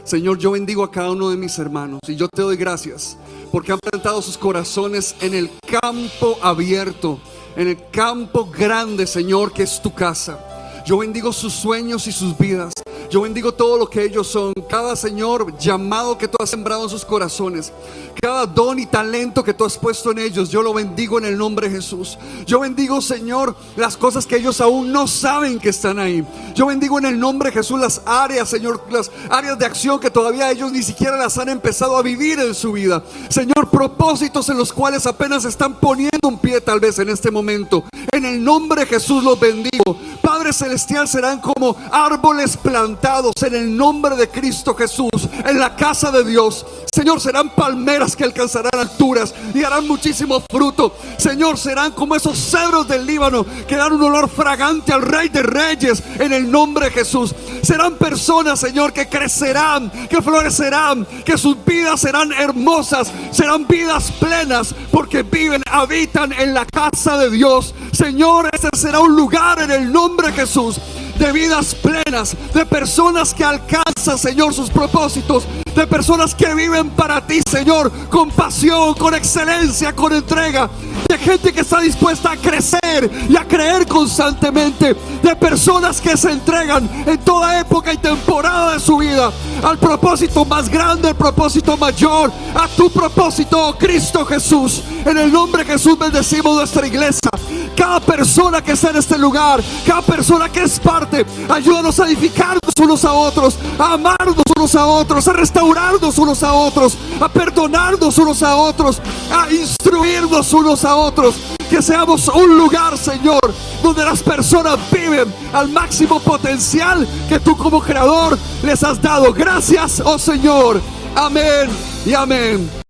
Señor, 0.04 0.38
yo 0.38 0.52
bendigo 0.52 0.84
a 0.84 0.92
cada 0.92 1.12
uno 1.12 1.30
de 1.30 1.38
mis 1.38 1.58
hermanos 1.60 2.00
y 2.08 2.16
yo 2.16 2.28
te 2.28 2.42
doy 2.42 2.58
gracias 2.58 3.18
porque 3.52 3.72
han 3.72 3.80
plantado 3.80 4.22
sus 4.22 4.38
corazones 4.38 5.16
en 5.22 5.34
el 5.34 5.50
campo 5.70 6.38
abierto, 6.42 7.20
en 7.56 7.68
el 7.68 7.78
campo 7.92 8.50
grande, 8.50 9.06
Señor, 9.06 9.54
que 9.54 9.64
es 9.64 9.82
tu 9.82 9.94
casa. 9.94 10.84
Yo 10.86 10.98
bendigo 10.98 11.32
sus 11.32 11.54
sueños 11.54 12.08
y 12.08 12.12
sus 12.12 12.38
vidas. 12.38 12.74
Yo 13.14 13.22
bendigo 13.22 13.54
todo 13.54 13.78
lo 13.78 13.88
que 13.88 14.04
ellos 14.04 14.26
son. 14.26 14.54
Cada 14.68 14.96
Señor 14.96 15.56
llamado 15.60 16.18
que 16.18 16.28
tú 16.28 16.36
has 16.42 16.50
sembrado 16.50 16.86
en 16.86 16.90
sus 16.90 17.06
corazones. 17.06 17.72
Cada 18.20 18.48
don 18.48 18.80
y 18.80 18.88
talento 18.88 19.44
que 19.44 19.54
tú 19.54 19.66
has 19.66 19.78
puesto 19.78 20.10
en 20.10 20.18
ellos. 20.18 20.50
Yo 20.50 20.64
lo 20.64 20.74
bendigo 20.74 21.20
en 21.20 21.26
el 21.26 21.38
nombre 21.38 21.70
de 21.70 21.76
Jesús. 21.76 22.18
Yo 22.48 22.62
bendigo, 22.62 23.02
Señor, 23.02 23.56
las 23.76 23.98
cosas 23.98 24.26
que 24.26 24.38
ellos 24.38 24.60
aún 24.62 24.92
no 24.92 25.08
saben 25.08 25.60
que 25.60 25.70
están 25.70 26.00
ahí. 26.00 26.26
Yo 26.56 26.66
bendigo 26.66 26.98
en 26.98 27.06
el 27.06 27.20
nombre 27.20 27.52
de 27.52 27.58
Jesús 27.58 27.80
las 27.80 28.02
áreas, 28.04 28.50
Señor, 28.50 28.84
las 28.90 29.12
áreas 29.30 29.60
de 29.60 29.68
acción 29.68 30.00
que 30.00 30.10
todavía 30.10 30.50
ellos 30.50 30.72
ni 30.72 30.82
siquiera 30.82 31.16
las 31.16 31.38
han 31.38 31.50
empezado 31.50 31.96
a 31.98 32.02
vivir 32.02 32.40
en 32.40 32.56
su 32.56 32.72
vida. 32.72 33.04
Señor, 33.30 33.70
propósitos 33.70 34.50
en 34.50 34.58
los 34.58 34.74
cuales 34.74 35.06
apenas 35.06 35.46
están 35.46 35.80
poniendo 35.80 36.30
un 36.30 36.40
pie 36.40 36.62
tal 36.62 36.80
vez 36.80 36.98
en 36.98 37.10
este 37.10 37.30
momento. 37.30 37.84
En 38.12 38.26
el 38.26 38.44
nombre 38.44 38.82
de 38.82 38.88
Jesús 38.88 39.24
los 39.24 39.40
bendigo. 39.40 40.00
Padre 40.24 40.52
Celestial 40.52 41.08
serán 41.08 41.40
como 41.40 41.76
árboles 41.92 42.58
plantados 42.58 43.03
en 43.42 43.54
el 43.54 43.76
nombre 43.76 44.16
de 44.16 44.30
Cristo 44.30 44.74
Jesús 44.76 45.10
en 45.46 45.60
la 45.60 45.76
casa 45.76 46.10
de 46.10 46.24
Dios. 46.24 46.66
Señor, 46.90 47.20
serán 47.20 47.50
palmeras 47.50 48.16
que 48.16 48.24
alcanzarán 48.24 48.72
alturas 48.80 49.34
y 49.54 49.62
harán 49.62 49.86
muchísimo 49.88 50.42
fruto. 50.50 50.96
Señor, 51.18 51.58
serán 51.58 51.92
como 51.92 52.16
esos 52.16 52.38
cedros 52.38 52.88
del 52.88 53.06
Líbano 53.06 53.46
que 53.68 53.76
dan 53.76 53.92
un 53.92 54.04
olor 54.04 54.30
fragante 54.30 54.94
al 54.94 55.02
Rey 55.02 55.28
de 55.28 55.44
Reyes 55.44 56.02
en 56.18 56.32
el 56.32 56.50
nombre 56.50 56.86
de 56.86 56.92
Jesús. 56.92 57.36
Serán 57.62 57.98
personas, 57.98 58.62
Señor, 58.62 58.94
que 58.94 59.10
crecerán, 59.10 59.92
que 60.08 60.22
florecerán, 60.22 61.06
que 61.26 61.38
sus 61.38 61.58
vidas 61.66 62.00
serán 62.00 62.32
hermosas, 62.32 63.12
serán 63.32 63.68
vidas 63.68 64.12
plenas 64.14 64.74
porque 64.92 65.24
viven, 65.24 65.62
habitan 65.70 66.32
en 66.32 66.54
la 66.54 66.66
casa 66.66 67.18
de 67.18 67.30
Dios. 67.30 67.76
Señor, 67.92 68.50
ese 68.54 68.70
será 68.78 69.02
un 69.02 69.14
lugar 69.14 69.60
en 69.60 69.72
el 69.72 69.92
nombre 69.92 70.28
de 70.28 70.34
Jesús 70.34 70.80
de 71.18 71.32
vidas 71.32 71.76
plenas, 71.76 72.36
de 72.54 72.66
personas 72.66 73.34
que 73.34 73.44
alcanzan, 73.44 74.18
Señor, 74.18 74.54
sus 74.54 74.70
propósitos, 74.70 75.44
de 75.76 75.88
personas 75.88 76.36
que 76.36 76.54
viven 76.54 76.90
para 76.92 77.26
ti, 77.26 77.42
Señor, 77.50 77.92
con 78.10 78.30
pasión, 78.30 78.94
con 78.94 79.14
excelencia, 79.16 79.94
con 79.94 80.14
entrega, 80.14 80.70
de 81.10 81.18
gente 81.18 81.52
que 81.52 81.62
está 81.62 81.80
dispuesta 81.80 82.32
a 82.32 82.38
crecer 82.38 83.12
y 83.30 83.36
a 83.36 83.48
creer 83.48 83.88
constantemente, 83.88 84.96
de 85.22 85.36
personas 85.36 86.00
que 86.00 86.16
se 86.16 86.32
entregan 86.32 86.90
en 87.08 87.18
toda 87.20 87.60
época 87.60 87.94
y 87.94 87.98
temporada 87.98 88.74
de 88.74 88.80
su 88.80 88.98
vida 88.98 89.32
al 89.64 89.78
propósito 89.78 90.46
más 90.46 90.70
grande, 90.70 91.10
al 91.10 91.16
propósito 91.16 91.78
mayor, 91.78 92.32
a 92.54 92.68
tu 92.68 92.90
propósito, 92.90 93.70
oh 93.70 93.78
Cristo 93.78 94.26
Jesús. 94.26 94.84
En 95.06 95.18
el 95.18 95.32
nombre 95.32 95.64
de 95.64 95.74
Jesús 95.74 95.98
bendecimos 95.98 96.56
nuestra 96.56 96.86
iglesia. 96.88 97.30
Cada 97.76 98.00
persona 98.00 98.62
que 98.62 98.74
está 98.74 98.92
en 98.92 98.98
este 98.98 99.18
lugar, 99.18 99.62
cada 99.86 100.02
persona 100.02 100.50
que 100.50 100.64
es 100.64 100.80
parte, 100.80 101.26
ayúdanos 101.50 102.00
a 102.00 102.08
edificarnos 102.08 102.74
unos 102.80 103.06
a 103.06 103.14
otros, 103.14 103.58
a 103.80 103.94
amarnos 103.94 104.36
unos 104.56 104.76
a 104.76 104.86
otros, 104.86 105.28
a 105.28 105.34
restaurarnos 105.64 106.18
unos 106.18 106.44
a 106.44 106.54
otros, 106.54 106.98
a 107.20 107.30
perdonarnos 107.30 108.18
unos 108.18 108.44
a 108.44 108.56
otros, 108.56 109.02
a 109.32 109.52
instruirnos 109.52 110.52
unos 110.54 110.84
a 110.84 110.96
otros. 110.96 111.36
Que 111.70 111.82
seamos 111.82 112.28
un 112.28 112.58
lugar, 112.58 112.98
Señor, 112.98 113.42
donde 113.82 114.04
las 114.04 114.22
personas 114.22 114.78
viven 114.92 115.34
al 115.54 115.70
máximo 115.70 116.20
potencial 116.20 117.08
que 117.28 117.40
tú 117.40 117.58
como 117.58 117.82
creador 117.82 118.38
les 118.62 118.84
has 118.84 119.02
dado. 119.02 119.34
Gracias, 119.34 120.02
oh 120.04 120.20
Señor. 120.20 120.82
Amén 121.16 121.70
y 122.06 122.14
amén. 122.14 122.70